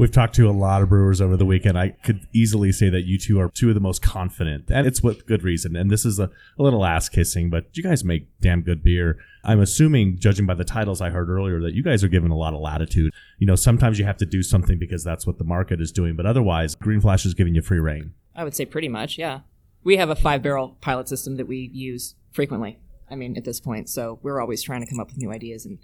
We've 0.00 0.10
talked 0.10 0.34
to 0.36 0.48
a 0.48 0.50
lot 0.50 0.80
of 0.80 0.88
brewers 0.88 1.20
over 1.20 1.36
the 1.36 1.44
weekend. 1.44 1.78
I 1.78 1.90
could 1.90 2.26
easily 2.32 2.72
say 2.72 2.88
that 2.88 3.02
you 3.02 3.18
two 3.18 3.38
are 3.38 3.50
two 3.50 3.68
of 3.68 3.74
the 3.74 3.82
most 3.82 4.00
confident, 4.00 4.70
and 4.70 4.86
it's 4.86 5.02
with 5.02 5.26
good 5.26 5.42
reason. 5.42 5.76
And 5.76 5.90
this 5.90 6.06
is 6.06 6.18
a, 6.18 6.30
a 6.58 6.62
little 6.62 6.86
ass 6.86 7.10
kissing, 7.10 7.50
but 7.50 7.66
you 7.76 7.82
guys 7.82 8.02
make 8.02 8.26
damn 8.40 8.62
good 8.62 8.82
beer. 8.82 9.18
I'm 9.44 9.60
assuming, 9.60 10.18
judging 10.18 10.46
by 10.46 10.54
the 10.54 10.64
titles 10.64 11.02
I 11.02 11.10
heard 11.10 11.28
earlier, 11.28 11.60
that 11.60 11.74
you 11.74 11.82
guys 11.82 12.02
are 12.02 12.08
given 12.08 12.30
a 12.30 12.34
lot 12.34 12.54
of 12.54 12.60
latitude. 12.60 13.12
You 13.36 13.46
know, 13.46 13.56
sometimes 13.56 13.98
you 13.98 14.06
have 14.06 14.16
to 14.16 14.24
do 14.24 14.42
something 14.42 14.78
because 14.78 15.04
that's 15.04 15.26
what 15.26 15.36
the 15.36 15.44
market 15.44 15.82
is 15.82 15.92
doing, 15.92 16.16
but 16.16 16.24
otherwise, 16.24 16.74
Green 16.74 17.02
Flash 17.02 17.26
is 17.26 17.34
giving 17.34 17.54
you 17.54 17.60
free 17.60 17.78
reign. 17.78 18.14
I 18.34 18.44
would 18.44 18.56
say 18.56 18.64
pretty 18.64 18.88
much, 18.88 19.18
yeah. 19.18 19.40
We 19.84 19.98
have 19.98 20.08
a 20.08 20.16
five 20.16 20.42
barrel 20.42 20.78
pilot 20.80 21.10
system 21.10 21.36
that 21.36 21.46
we 21.46 21.68
use 21.74 22.14
frequently. 22.32 22.78
I 23.10 23.16
mean, 23.16 23.36
at 23.36 23.44
this 23.44 23.60
point, 23.60 23.90
so 23.90 24.18
we're 24.22 24.40
always 24.40 24.62
trying 24.62 24.80
to 24.80 24.88
come 24.88 24.98
up 24.98 25.08
with 25.08 25.18
new 25.18 25.30
ideas 25.30 25.66
and 25.66 25.78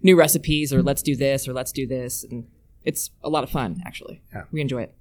new 0.00 0.16
recipes, 0.16 0.72
or 0.72 0.82
let's 0.82 1.02
do 1.02 1.14
this, 1.14 1.46
or 1.46 1.52
let's 1.52 1.72
do 1.72 1.86
this, 1.86 2.24
and 2.24 2.46
it's 2.88 3.10
a 3.22 3.28
lot 3.28 3.44
of 3.44 3.50
fun. 3.50 3.70
Actually, 3.86 4.16
Yeah. 4.34 4.44
we 4.52 4.60
enjoy 4.60 4.82
it. 4.82 4.94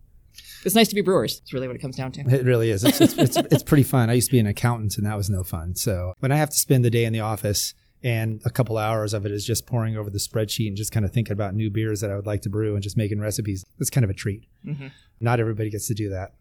It's 0.66 0.76
nice 0.76 0.88
to 0.90 0.96
be 0.96 1.02
brewers. 1.02 1.40
It's 1.42 1.54
really 1.54 1.68
what 1.68 1.76
it 1.76 1.80
comes 1.80 1.96
down 1.96 2.12
to. 2.14 2.22
It 2.22 2.46
really 2.46 2.70
is. 2.70 2.84
It's, 2.84 3.00
it's, 3.02 3.18
it's, 3.18 3.38
it's 3.54 3.64
pretty 3.64 3.84
fun. 3.84 4.10
I 4.10 4.14
used 4.14 4.28
to 4.28 4.32
be 4.34 4.40
an 4.40 4.48
accountant 4.48 4.98
and 4.98 5.06
that 5.08 5.16
was 5.18 5.30
no 5.30 5.44
fun. 5.44 5.76
So 5.76 6.14
when 6.20 6.32
I 6.32 6.36
have 6.36 6.50
to 6.52 6.58
spend 6.58 6.84
the 6.86 6.90
day 6.92 7.06
in 7.06 7.14
the 7.14 7.22
office 7.22 7.74
and 8.04 8.42
a 8.46 8.50
couple 8.52 8.78
hours 8.78 9.14
of 9.14 9.26
it 9.26 9.32
is 9.32 9.46
just 9.46 9.66
pouring 9.66 9.98
over 9.98 10.10
the 10.10 10.20
spreadsheet 10.20 10.68
and 10.68 10.78
just 10.78 10.92
kind 10.92 11.06
of 11.06 11.12
thinking 11.12 11.34
about 11.34 11.56
new 11.56 11.70
beers 11.72 12.02
that 12.02 12.12
I 12.12 12.16
would 12.16 12.28
like 12.28 12.42
to 12.44 12.50
brew 12.50 12.74
and 12.76 12.84
just 12.84 12.98
making 12.98 13.20
recipes, 13.20 13.66
it's 13.80 13.90
kind 13.90 14.04
of 14.04 14.10
a 14.12 14.14
treat. 14.14 14.44
Mm-hmm. 14.66 14.88
Not 15.20 15.40
everybody 15.40 15.70
gets 15.72 15.88
to 15.88 15.94
do 15.96 16.10
that. 16.10 16.34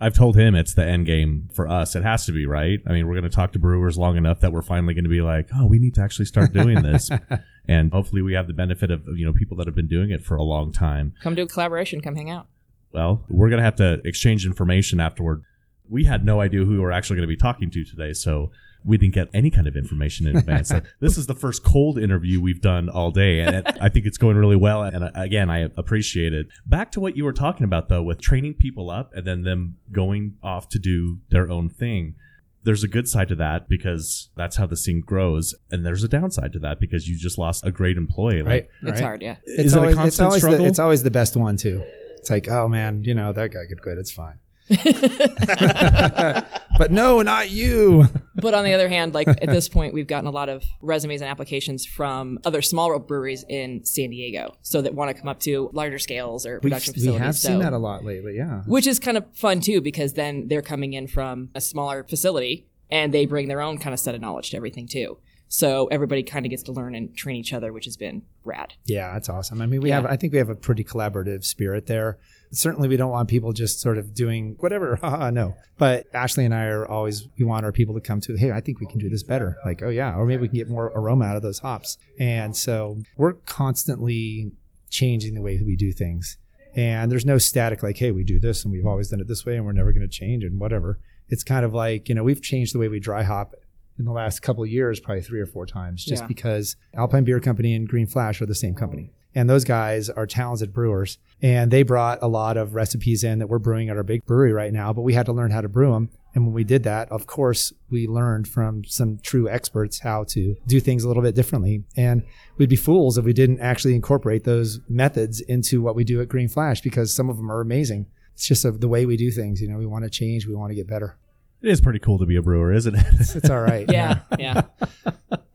I've 0.00 0.14
told 0.14 0.36
him 0.36 0.54
it's 0.54 0.72
the 0.72 0.84
end 0.84 1.04
game 1.04 1.48
for 1.52 1.68
us. 1.68 1.94
It 1.94 2.02
has 2.02 2.24
to 2.26 2.32
be, 2.32 2.46
right? 2.46 2.80
I 2.86 2.92
mean, 2.92 3.06
we're 3.06 3.14
going 3.14 3.28
to 3.30 3.34
talk 3.34 3.52
to 3.52 3.58
brewers 3.58 3.98
long 3.98 4.16
enough 4.16 4.40
that 4.40 4.50
we're 4.50 4.62
finally 4.62 4.94
going 4.94 5.04
to 5.04 5.10
be 5.10 5.20
like, 5.20 5.50
oh, 5.54 5.66
we 5.66 5.78
need 5.78 5.94
to 5.96 6.00
actually 6.00 6.24
start 6.24 6.54
doing 6.54 6.82
this. 6.82 7.10
and 7.68 7.92
hopefully 7.92 8.22
we 8.22 8.32
have 8.32 8.46
the 8.46 8.54
benefit 8.54 8.90
of, 8.90 9.02
you 9.14 9.26
know, 9.26 9.32
people 9.34 9.58
that 9.58 9.66
have 9.66 9.74
been 9.74 9.88
doing 9.88 10.10
it 10.10 10.24
for 10.24 10.36
a 10.36 10.42
long 10.42 10.72
time. 10.72 11.12
Come 11.20 11.34
do 11.34 11.42
a 11.42 11.46
collaboration. 11.46 12.00
Come 12.00 12.16
hang 12.16 12.30
out. 12.30 12.46
Well, 12.92 13.24
we're 13.28 13.50
going 13.50 13.58
to 13.58 13.64
have 13.64 13.76
to 13.76 14.00
exchange 14.04 14.46
information 14.46 15.00
afterward. 15.00 15.42
We 15.88 16.04
had 16.04 16.24
no 16.24 16.40
idea 16.40 16.64
who 16.64 16.72
we 16.72 16.78
were 16.78 16.92
actually 16.92 17.16
going 17.16 17.28
to 17.28 17.34
be 17.34 17.36
talking 17.36 17.70
to 17.70 17.84
today. 17.84 18.14
So 18.14 18.50
we 18.84 18.96
didn't 18.96 19.14
get 19.14 19.28
any 19.34 19.50
kind 19.50 19.66
of 19.66 19.76
information 19.76 20.26
in 20.26 20.36
advance. 20.36 20.72
Like, 20.72 20.84
this 21.00 21.18
is 21.18 21.26
the 21.26 21.34
first 21.34 21.62
cold 21.64 21.98
interview 21.98 22.40
we've 22.40 22.60
done 22.60 22.88
all 22.88 23.10
day, 23.10 23.40
and 23.40 23.56
it, 23.56 23.66
I 23.80 23.88
think 23.88 24.06
it's 24.06 24.18
going 24.18 24.36
really 24.36 24.56
well. 24.56 24.82
And 24.82 25.04
uh, 25.04 25.10
again, 25.14 25.50
I 25.50 25.68
appreciate 25.76 26.32
it. 26.32 26.46
Back 26.66 26.90
to 26.92 27.00
what 27.00 27.16
you 27.16 27.24
were 27.24 27.32
talking 27.32 27.64
about, 27.64 27.88
though, 27.88 28.02
with 28.02 28.20
training 28.20 28.54
people 28.54 28.90
up 28.90 29.12
and 29.14 29.26
then 29.26 29.42
them 29.42 29.76
going 29.92 30.36
off 30.42 30.68
to 30.70 30.78
do 30.78 31.18
their 31.30 31.50
own 31.50 31.68
thing. 31.68 32.14
There's 32.62 32.84
a 32.84 32.88
good 32.88 33.08
side 33.08 33.28
to 33.28 33.34
that 33.36 33.68
because 33.70 34.28
that's 34.36 34.56
how 34.56 34.66
the 34.66 34.76
scene 34.76 35.00
grows, 35.00 35.54
and 35.70 35.84
there's 35.84 36.04
a 36.04 36.08
downside 36.08 36.52
to 36.52 36.58
that 36.60 36.78
because 36.78 37.08
you 37.08 37.18
just 37.18 37.38
lost 37.38 37.64
a 37.64 37.72
great 37.72 37.96
employee. 37.96 38.42
Right. 38.42 38.68
It's 38.82 38.92
right. 38.92 39.00
hard, 39.00 39.22
yeah. 39.22 39.36
It's 39.44 39.66
Is 39.66 39.74
it 39.74 39.78
a 39.78 39.94
constant 39.94 40.06
it's 40.06 40.20
always 40.20 40.42
struggle? 40.42 40.58
The, 40.58 40.64
it's 40.66 40.78
always 40.78 41.02
the 41.02 41.10
best 41.10 41.36
one 41.36 41.56
too. 41.56 41.82
It's 42.18 42.28
like, 42.28 42.48
oh 42.48 42.68
man, 42.68 43.02
you 43.02 43.14
know 43.14 43.32
that 43.32 43.50
guy 43.50 43.64
could 43.66 43.80
quit. 43.80 43.96
It's 43.96 44.12
fine. 44.12 44.38
but 46.78 46.90
no, 46.90 47.22
not 47.22 47.50
you. 47.50 48.06
But 48.40 48.54
on 48.54 48.64
the 48.64 48.72
other 48.72 48.88
hand, 48.88 49.14
like 49.14 49.28
at 49.28 49.46
this 49.46 49.68
point, 49.76 49.94
we've 49.94 50.06
gotten 50.06 50.26
a 50.26 50.30
lot 50.30 50.48
of 50.48 50.64
resumes 50.80 51.20
and 51.20 51.30
applications 51.30 51.86
from 51.86 52.38
other 52.44 52.62
smaller 52.62 52.98
breweries 52.98 53.44
in 53.48 53.84
San 53.84 54.10
Diego, 54.10 54.56
so 54.62 54.82
that 54.82 54.94
want 54.94 55.14
to 55.14 55.20
come 55.20 55.28
up 55.28 55.40
to 55.40 55.70
larger 55.72 55.98
scales 55.98 56.46
or 56.46 56.54
We've, 56.54 56.62
production 56.62 56.92
we 56.92 57.00
facilities. 57.00 57.20
have 57.26 57.36
so, 57.36 57.48
seen 57.48 57.58
that 57.60 57.72
a 57.72 57.78
lot 57.78 58.04
lately. 58.04 58.36
Yeah. 58.36 58.62
which 58.66 58.86
is 58.86 58.98
kind 58.98 59.16
of 59.16 59.24
fun 59.34 59.60
too, 59.60 59.80
because 59.80 60.14
then 60.14 60.48
they're 60.48 60.62
coming 60.62 60.92
in 60.92 61.06
from 61.06 61.50
a 61.54 61.60
smaller 61.60 62.04
facility 62.04 62.66
and 62.90 63.14
they 63.14 63.26
bring 63.26 63.48
their 63.48 63.60
own 63.60 63.78
kind 63.78 63.94
of 63.94 64.00
set 64.00 64.14
of 64.14 64.20
knowledge 64.20 64.50
to 64.50 64.56
everything 64.56 64.88
too. 64.88 65.18
So 65.52 65.86
everybody 65.88 66.22
kind 66.22 66.46
of 66.46 66.50
gets 66.50 66.62
to 66.64 66.72
learn 66.72 66.94
and 66.94 67.14
train 67.16 67.36
each 67.36 67.52
other, 67.52 67.72
which 67.72 67.84
has 67.86 67.96
been 67.96 68.22
rad. 68.44 68.74
Yeah, 68.84 69.12
that's 69.12 69.28
awesome. 69.28 69.60
I 69.60 69.66
mean, 69.66 69.80
we 69.80 69.90
have, 69.90 70.06
I 70.06 70.16
think 70.16 70.32
we 70.32 70.38
have 70.38 70.48
a 70.48 70.54
pretty 70.54 70.84
collaborative 70.84 71.44
spirit 71.44 71.86
there. 71.86 72.18
Certainly, 72.52 72.88
we 72.88 72.96
don't 72.96 73.10
want 73.10 73.28
people 73.28 73.52
just 73.52 73.80
sort 73.80 73.96
of 73.98 74.12
doing 74.14 74.56
whatever. 74.58 74.96
Haha, 75.02 75.30
no. 75.30 75.54
But 75.78 76.06
Ashley 76.12 76.44
and 76.44 76.54
I 76.54 76.64
are 76.66 76.86
always, 76.86 77.28
we 77.38 77.44
want 77.44 77.64
our 77.64 77.72
people 77.72 77.94
to 77.94 78.00
come 78.00 78.20
to, 78.22 78.36
hey, 78.36 78.50
I 78.50 78.60
think 78.60 78.80
we 78.80 78.86
can 78.86 78.98
do 78.98 79.08
this 79.08 79.22
better. 79.22 79.56
Like, 79.64 79.82
oh, 79.82 79.88
yeah. 79.88 80.14
Or 80.16 80.26
maybe 80.26 80.42
we 80.42 80.48
can 80.48 80.56
get 80.56 80.68
more 80.68 80.86
aroma 80.94 81.26
out 81.26 81.36
of 81.36 81.42
those 81.42 81.60
hops. 81.60 81.96
And 82.18 82.56
so 82.56 82.98
we're 83.16 83.34
constantly 83.80 84.50
changing 84.90 85.34
the 85.34 85.42
way 85.42 85.56
that 85.56 85.64
we 85.66 85.76
do 85.76 85.92
things. 85.92 86.36
And 86.76 87.10
there's 87.10 87.24
no 87.26 87.38
static, 87.38 87.82
like, 87.82 87.96
hey, 87.96 88.10
we 88.10 88.24
do 88.24 88.38
this 88.38 88.64
and 88.64 88.72
we've 88.72 88.86
always 88.86 89.08
done 89.08 89.20
it 89.20 89.28
this 89.28 89.44
way 89.46 89.56
and 89.56 89.64
we're 89.64 89.72
never 89.72 89.92
going 89.92 90.06
to 90.06 90.08
change 90.08 90.44
and 90.44 90.58
whatever. 90.60 90.98
It's 91.28 91.44
kind 91.44 91.64
of 91.64 91.72
like, 91.72 92.08
you 92.08 92.14
know, 92.14 92.24
we've 92.24 92.42
changed 92.42 92.74
the 92.74 92.78
way 92.78 92.88
we 92.88 93.00
dry 93.00 93.22
hop 93.22 93.54
in 93.98 94.04
the 94.04 94.12
last 94.12 94.40
couple 94.40 94.62
of 94.64 94.70
years, 94.70 94.98
probably 95.00 95.22
three 95.22 95.40
or 95.40 95.46
four 95.46 95.66
times, 95.66 96.04
just 96.04 96.22
Yeah. 96.22 96.26
because 96.28 96.76
Alpine 96.94 97.24
Beer 97.24 97.38
Company 97.40 97.74
and 97.74 97.88
Green 97.88 98.06
Flash 98.06 98.40
are 98.40 98.46
the 98.46 98.54
same 98.54 98.74
company. 98.74 99.12
And 99.34 99.48
those 99.48 99.64
guys 99.64 100.10
are 100.10 100.26
talented 100.26 100.72
brewers. 100.72 101.18
And 101.42 101.70
they 101.70 101.82
brought 101.82 102.18
a 102.22 102.28
lot 102.28 102.56
of 102.56 102.74
recipes 102.74 103.24
in 103.24 103.38
that 103.38 103.46
we're 103.48 103.58
brewing 103.58 103.88
at 103.88 103.96
our 103.96 104.02
big 104.02 104.26
brewery 104.26 104.52
right 104.52 104.72
now, 104.72 104.92
but 104.92 105.02
we 105.02 105.14
had 105.14 105.26
to 105.26 105.32
learn 105.32 105.50
how 105.50 105.60
to 105.60 105.68
brew 105.68 105.92
them. 105.92 106.10
And 106.34 106.44
when 106.44 106.52
we 106.52 106.64
did 106.64 106.84
that, 106.84 107.10
of 107.10 107.26
course, 107.26 107.72
we 107.90 108.06
learned 108.06 108.46
from 108.46 108.84
some 108.84 109.18
true 109.18 109.48
experts 109.48 110.00
how 110.00 110.24
to 110.24 110.56
do 110.66 110.78
things 110.78 111.02
a 111.02 111.08
little 111.08 111.22
bit 111.22 111.34
differently. 111.34 111.84
And 111.96 112.22
we'd 112.56 112.68
be 112.68 112.76
fools 112.76 113.18
if 113.18 113.24
we 113.24 113.32
didn't 113.32 113.60
actually 113.60 113.94
incorporate 113.94 114.44
those 114.44 114.80
methods 114.88 115.40
into 115.40 115.82
what 115.82 115.96
we 115.96 116.04
do 116.04 116.20
at 116.20 116.28
Green 116.28 116.48
Flash 116.48 116.82
because 116.82 117.14
some 117.14 117.28
of 117.30 117.36
them 117.36 117.50
are 117.50 117.60
amazing. 117.60 118.06
It's 118.34 118.46
just 118.46 118.64
a, 118.64 118.70
the 118.70 118.88
way 118.88 119.06
we 119.06 119.16
do 119.16 119.30
things. 119.30 119.60
You 119.60 119.68
know, 119.68 119.78
we 119.78 119.86
want 119.86 120.04
to 120.04 120.10
change, 120.10 120.46
we 120.46 120.54
want 120.54 120.70
to 120.70 120.74
get 120.74 120.86
better. 120.86 121.16
It 121.62 121.68
is 121.68 121.80
pretty 121.80 121.98
cool 121.98 122.18
to 122.18 122.26
be 122.26 122.36
a 122.36 122.42
brewer, 122.42 122.72
isn't 122.72 122.94
it? 122.94 123.06
It's 123.18 123.50
all 123.50 123.60
right. 123.60 123.86
Yeah, 123.92 124.20
yeah. 124.38 124.62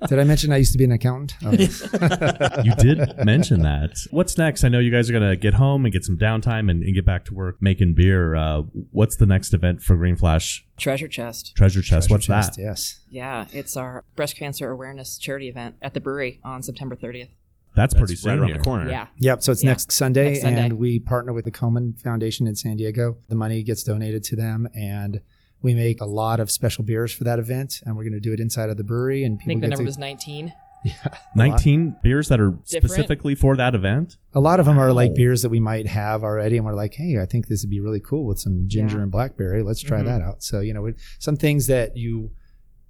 Did 0.07 0.19
I 0.19 0.23
mention 0.23 0.51
I 0.51 0.57
used 0.57 0.71
to 0.73 0.77
be 0.77 0.83
an 0.83 0.91
accountant? 0.91 1.33
Oh, 1.45 2.61
you 2.63 2.73
did 2.75 2.99
mention 3.25 3.61
that. 3.61 3.91
What's 4.11 4.37
next? 4.37 4.63
I 4.63 4.69
know 4.69 4.79
you 4.79 4.91
guys 4.91 5.09
are 5.09 5.13
going 5.13 5.27
to 5.29 5.35
get 5.35 5.53
home 5.55 5.85
and 5.85 5.93
get 5.93 6.03
some 6.03 6.17
downtime 6.17 6.69
and, 6.69 6.83
and 6.83 6.93
get 6.93 7.05
back 7.05 7.25
to 7.25 7.33
work 7.33 7.57
making 7.61 7.93
beer. 7.93 8.35
Uh, 8.35 8.61
what's 8.91 9.15
the 9.15 9.25
next 9.25 9.53
event 9.53 9.81
for 9.81 9.95
Green 9.95 10.15
Flash 10.15 10.65
Treasure 10.77 11.07
chest. 11.07 11.53
Treasure 11.55 11.81
Chest? 11.81 12.09
what's 12.11 12.25
chest, 12.25 12.55
that? 12.55 12.61
Yes. 12.61 12.99
Yeah, 13.09 13.45
it's 13.53 13.77
our 13.77 14.03
breast 14.15 14.35
cancer 14.37 14.69
awareness 14.71 15.17
charity 15.17 15.47
event 15.49 15.75
at 15.81 15.93
the 15.93 15.99
brewery 16.01 16.39
on 16.43 16.61
September 16.63 16.95
30th. 16.95 17.29
That's 17.75 17.93
pretty 17.93 18.13
That's 18.13 18.21
soon. 18.21 18.31
right 18.31 18.39
around 18.39 18.47
here. 18.49 18.57
the 18.57 18.63
corner. 18.63 18.89
Yeah. 18.89 19.07
Yep. 19.17 19.43
So 19.43 19.51
it's 19.51 19.63
Yeah. 19.63 19.71
next 19.71 19.91
Sunday, 19.91 20.29
Next 20.31 20.41
Sunday. 20.43 20.61
and 20.65 20.73
we 20.77 20.99
partner 20.99 21.33
with 21.33 21.45
the 21.45 21.51
Komen 21.51 21.99
Foundation 22.01 22.47
in 22.47 22.55
San 22.55 22.77
Diego. 22.77 23.17
The 23.27 23.35
money 23.35 23.63
gets 23.63 23.83
donated 23.83 24.23
to 24.25 24.35
them, 24.35 24.67
and 24.73 25.19
we 25.65 25.73
make 25.73 25.99
a 26.01 26.05
lot 26.05 26.39
of 26.39 26.49
special 26.49 26.83
beers 26.83 27.11
for 27.11 27.23
that 27.25 27.39
event. 27.39 27.81
And 27.85 27.95
we're 27.97 28.03
going 28.03 28.13
to 28.13 28.19
do 28.19 28.31
it 28.33 28.39
inside 28.39 28.69
of 28.69 28.77
the 28.77 28.83
brewery, 28.83 29.23
and 29.25 29.35
I 29.35 29.37
people 29.37 29.49
think 29.49 29.61
the 29.61 29.67
get 29.67 29.71
number 29.71 29.83
to. 29.83 29.87
was 29.87 29.97
19. 29.97 30.53
Yeah, 30.85 30.93
19 31.35 31.95
beers 32.03 32.27
that 32.27 32.39
are 32.39 32.53
specifically 32.63 33.33
for 33.33 33.55
that 33.57 33.73
event? 33.73 34.17
a 34.35 34.39
lot 34.39 34.59
of 34.59 34.67
them 34.67 34.77
are 34.77 34.93
like 34.93 35.15
beers 35.15 35.41
that 35.41 35.49
we 35.49 35.59
might 35.59 35.87
have 35.87 36.23
already, 36.23 36.57
and 36.57 36.65
we're 36.65 36.75
like, 36.75 36.93
hey, 36.93 37.17
I 37.19 37.25
think 37.25 37.47
this 37.47 37.63
would 37.63 37.71
be 37.71 37.79
really 37.79 37.99
cool 37.99 38.23
with 38.27 38.39
some 38.39 38.65
ginger 38.67 38.97
Yeah. 38.97 39.03
and 39.03 39.11
blackberry. 39.11 39.63
Let's 39.63 39.81
try 39.81 40.01
Mhm. 40.01 40.05
that 40.05 40.21
out. 40.21 40.43
So 40.43 40.59
you 40.59 40.75
know, 40.75 40.93
some 41.17 41.37
things 41.37 41.65
that 41.67 41.97
you 41.97 42.29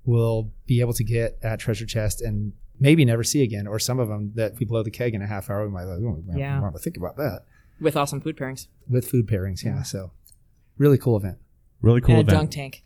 will 0.05 0.51
be 0.67 0.81
able 0.81 0.91
to 0.91 1.05
get 1.05 1.37
at 1.41 1.57
Treasure 1.59 1.85
Chest 1.85 2.21
and 2.21 2.51
maybe 2.81 3.05
never 3.05 3.23
see 3.23 3.41
again, 3.43 3.65
or 3.65 3.79
some 3.79 3.99
of 3.99 4.09
them 4.09 4.33
that 4.35 4.51
if 4.53 4.59
we 4.59 4.65
blow 4.65 4.83
the 4.83 4.91
keg 4.91 5.15
in 5.15 5.21
a 5.21 5.27
half 5.27 5.49
hour, 5.49 5.65
we 5.65 5.71
might 5.71 5.85
like, 5.85 5.99
oh, 6.01 6.21
man, 6.27 6.37
Yeah. 6.37 6.59
Want 6.59 6.75
to 6.75 6.81
think 6.81 6.97
about 6.97 7.15
that 7.15 7.45
with 7.79 7.95
awesome 7.95 8.19
food 8.19 8.35
pairings 8.35 8.67
with 8.89 9.07
food 9.07 9.25
pairings. 9.27 9.63
Yeah. 9.63 9.83
So 9.83 10.11
really 10.77 10.97
cool 10.97 11.15
event. 11.15 11.37
Really 11.81 12.01
cool 12.01 12.19
and 12.19 12.27
a 12.27 12.31
event. 12.31 12.37
dunk 12.39 12.51
tank. 12.51 12.83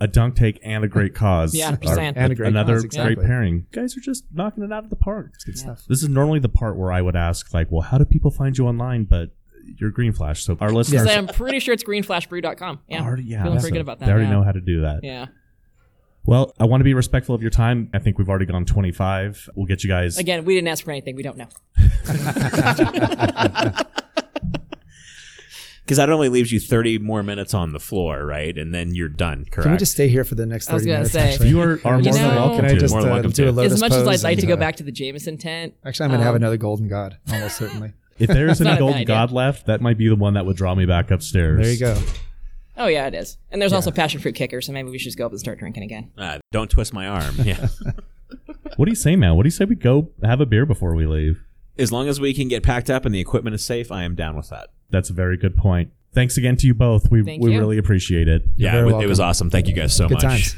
a 0.00 0.08
dunk 0.08 0.36
tank 0.36 0.58
and 0.62 0.84
a 0.84 0.88
great 0.88 1.14
cause. 1.14 1.54
Yeah, 1.54 1.72
just 1.72 1.92
are 1.92 1.94
saying. 1.96 2.14
And 2.16 2.32
a 2.32 2.34
great 2.34 2.48
another 2.48 2.74
cause, 2.74 2.84
exactly. 2.84 3.14
great 3.16 3.26
pairing. 3.26 3.66
You 3.70 3.82
guys 3.82 3.96
are 3.96 4.00
just 4.00 4.24
knocking 4.32 4.64
it 4.64 4.72
out 4.72 4.84
of 4.84 4.90
the 4.90 4.96
park. 4.96 5.32
It's 5.34 5.44
good 5.44 5.56
Yeah. 5.56 5.74
stuff. 5.74 5.84
This 5.88 6.02
is 6.02 6.08
normally 6.08 6.38
the 6.38 6.48
part 6.48 6.76
where 6.76 6.90
I 6.90 7.02
would 7.02 7.16
ask, 7.16 7.52
like, 7.52 7.70
well, 7.70 7.82
how 7.82 7.98
do 7.98 8.04
people 8.04 8.30
find 8.30 8.56
you 8.56 8.66
online? 8.66 9.04
But 9.04 9.30
you're 9.78 9.90
Green 9.90 10.12
Flash, 10.12 10.42
so 10.42 10.56
our 10.60 10.72
listeners 10.72 11.06
I'm 11.06 11.26
pretty 11.26 11.60
sure 11.60 11.74
it's 11.74 11.84
greenflashbrew.com. 11.84 12.80
Yeah. 12.88 13.04
already, 13.04 13.24
yeah, 13.24 13.42
Feeling 13.42 13.58
so 13.58 13.62
pretty 13.62 13.74
good 13.74 13.82
about 13.82 13.98
that. 14.00 14.06
They 14.06 14.12
already 14.12 14.26
yeah. 14.26 14.32
know 14.32 14.42
how 14.42 14.52
to 14.52 14.60
do 14.60 14.80
that. 14.80 15.00
Yeah. 15.02 15.26
Well, 16.24 16.54
I 16.58 16.64
want 16.64 16.80
to 16.80 16.84
be 16.84 16.94
respectful 16.94 17.34
of 17.34 17.42
your 17.42 17.50
time. 17.50 17.90
I 17.94 17.98
think 17.98 18.18
we've 18.18 18.28
already 18.28 18.46
gone 18.46 18.64
25. 18.64 19.50
We'll 19.54 19.66
get 19.66 19.84
you 19.84 19.88
guys. 19.88 20.18
Again, 20.18 20.44
we 20.44 20.54
didn't 20.54 20.68
ask 20.68 20.84
for 20.84 20.90
anything. 20.90 21.16
We 21.16 21.22
don't 21.22 21.38
know. 21.38 21.48
Because 25.90 25.96
that 25.96 26.08
only 26.08 26.28
leaves 26.28 26.52
you 26.52 26.60
30 26.60 26.98
more 27.00 27.24
minutes 27.24 27.52
on 27.52 27.72
the 27.72 27.80
floor, 27.80 28.24
right? 28.24 28.56
And 28.56 28.72
then 28.72 28.94
you're 28.94 29.08
done, 29.08 29.44
correct? 29.50 29.64
Can 29.64 29.72
we 29.72 29.76
just 29.76 29.90
stay 29.90 30.06
here 30.06 30.22
for 30.22 30.36
the 30.36 30.46
next 30.46 30.70
I 30.70 30.74
was 30.74 30.84
30 30.84 30.86
gonna 30.88 30.98
minutes? 31.00 31.12
say. 31.14 31.32
actually? 31.32 31.48
You 31.48 31.60
are, 31.62 31.80
are 31.84 32.00
You 32.00 32.04
more 32.04 32.12
than 32.14 32.34
welcome 32.36 32.56
Can 32.58 32.64
I 32.64 32.68
to. 32.68 32.78
just 32.78 32.94
More 32.94 33.02
than 33.02 33.10
uh, 33.10 33.14
welcome 33.14 33.30
do 33.32 33.42
a 33.42 33.46
to. 33.46 33.52
lotus 33.52 33.72
as 33.72 33.80
much 33.80 33.90
as 33.90 34.04
pose 34.04 34.06
I'd 34.06 34.28
like 34.28 34.36
to 34.38 34.42
and, 34.42 34.48
go 34.50 34.54
uh, 34.54 34.56
back 34.58 34.76
to 34.76 34.84
the 34.84 34.92
Jameson 34.92 35.36
tent, 35.36 35.74
Actually, 35.84 36.04
I'm 36.04 36.10
going 36.10 36.20
to 36.20 36.24
have 36.26 36.36
um, 36.36 36.42
another 36.42 36.58
golden 36.58 36.86
god, 36.86 37.18
almost 37.32 37.56
certainly. 37.56 37.92
If 38.20 38.28
there's 38.28 38.60
not 38.60 38.68
any 38.68 38.76
a 38.76 38.78
golden 38.78 39.04
god 39.04 39.32
left, 39.32 39.66
that 39.66 39.80
might 39.80 39.98
be 39.98 40.06
the 40.08 40.14
one 40.14 40.34
that 40.34 40.46
would 40.46 40.56
draw 40.56 40.76
me 40.76 40.86
back 40.86 41.10
upstairs. 41.10 41.60
There 41.60 41.72
you 41.72 41.78
go. 41.80 42.00
Oh 42.76 42.86
yeah, 42.86 43.08
it 43.08 43.14
is. 43.14 43.36
And 43.50 43.60
there's 43.60 43.72
also 43.72 43.90
passion 43.90 44.20
fruit 44.20 44.36
kicker, 44.36 44.60
so 44.60 44.70
maybe 44.72 44.90
we 44.90 44.98
should 44.98 45.06
just 45.06 45.18
go 45.18 45.26
up 45.26 45.32
and 45.32 45.40
start 45.40 45.58
drinking 45.58 45.82
again. 45.82 46.12
Uh, 46.16 46.38
don't 46.52 46.70
twist 46.70 46.92
my 46.94 47.08
arm. 47.08 47.34
Yeah. 47.42 47.66
What 48.76 48.86
do 48.86 48.92
you 48.92 48.96
say, 48.96 49.16
man? 49.16 49.34
What 49.34 49.42
do 49.42 49.48
you 49.48 49.50
say 49.50 49.64
we 49.64 49.74
go 49.74 50.10
have 50.22 50.40
a 50.40 50.46
beer 50.46 50.64
before 50.64 50.94
we 50.94 51.04
leave? 51.04 51.42
As 51.80 51.90
long 51.90 52.08
as 52.08 52.20
we 52.20 52.34
can 52.34 52.48
get 52.48 52.62
packed 52.62 52.90
up 52.90 53.04
and 53.04 53.14
the 53.14 53.20
equipment 53.20 53.54
is 53.54 53.64
safe, 53.64 53.90
I 53.90 54.04
am 54.04 54.14
down 54.14 54.36
with 54.36 54.50
that. 54.50 54.68
That's 54.90 55.10
a 55.10 55.12
very 55.12 55.36
good 55.36 55.56
point. 55.56 55.90
Thanks 56.12 56.36
again 56.36 56.56
to 56.56 56.66
you 56.66 56.74
both. 56.74 57.10
We 57.10 57.22
Thank 57.22 57.42
we 57.42 57.52
you. 57.52 57.58
really 57.60 57.78
appreciate 57.78 58.26
it. 58.26 58.42
Yeah, 58.56 58.72
very 58.72 58.88
it, 58.92 59.04
it 59.04 59.06
was 59.06 59.18
welcome. 59.20 59.30
awesome. 59.30 59.50
Thank 59.50 59.68
you 59.68 59.74
guys 59.74 59.94
so 59.94 60.08
Good 60.08 60.14
much. 60.14 60.22
times. 60.24 60.40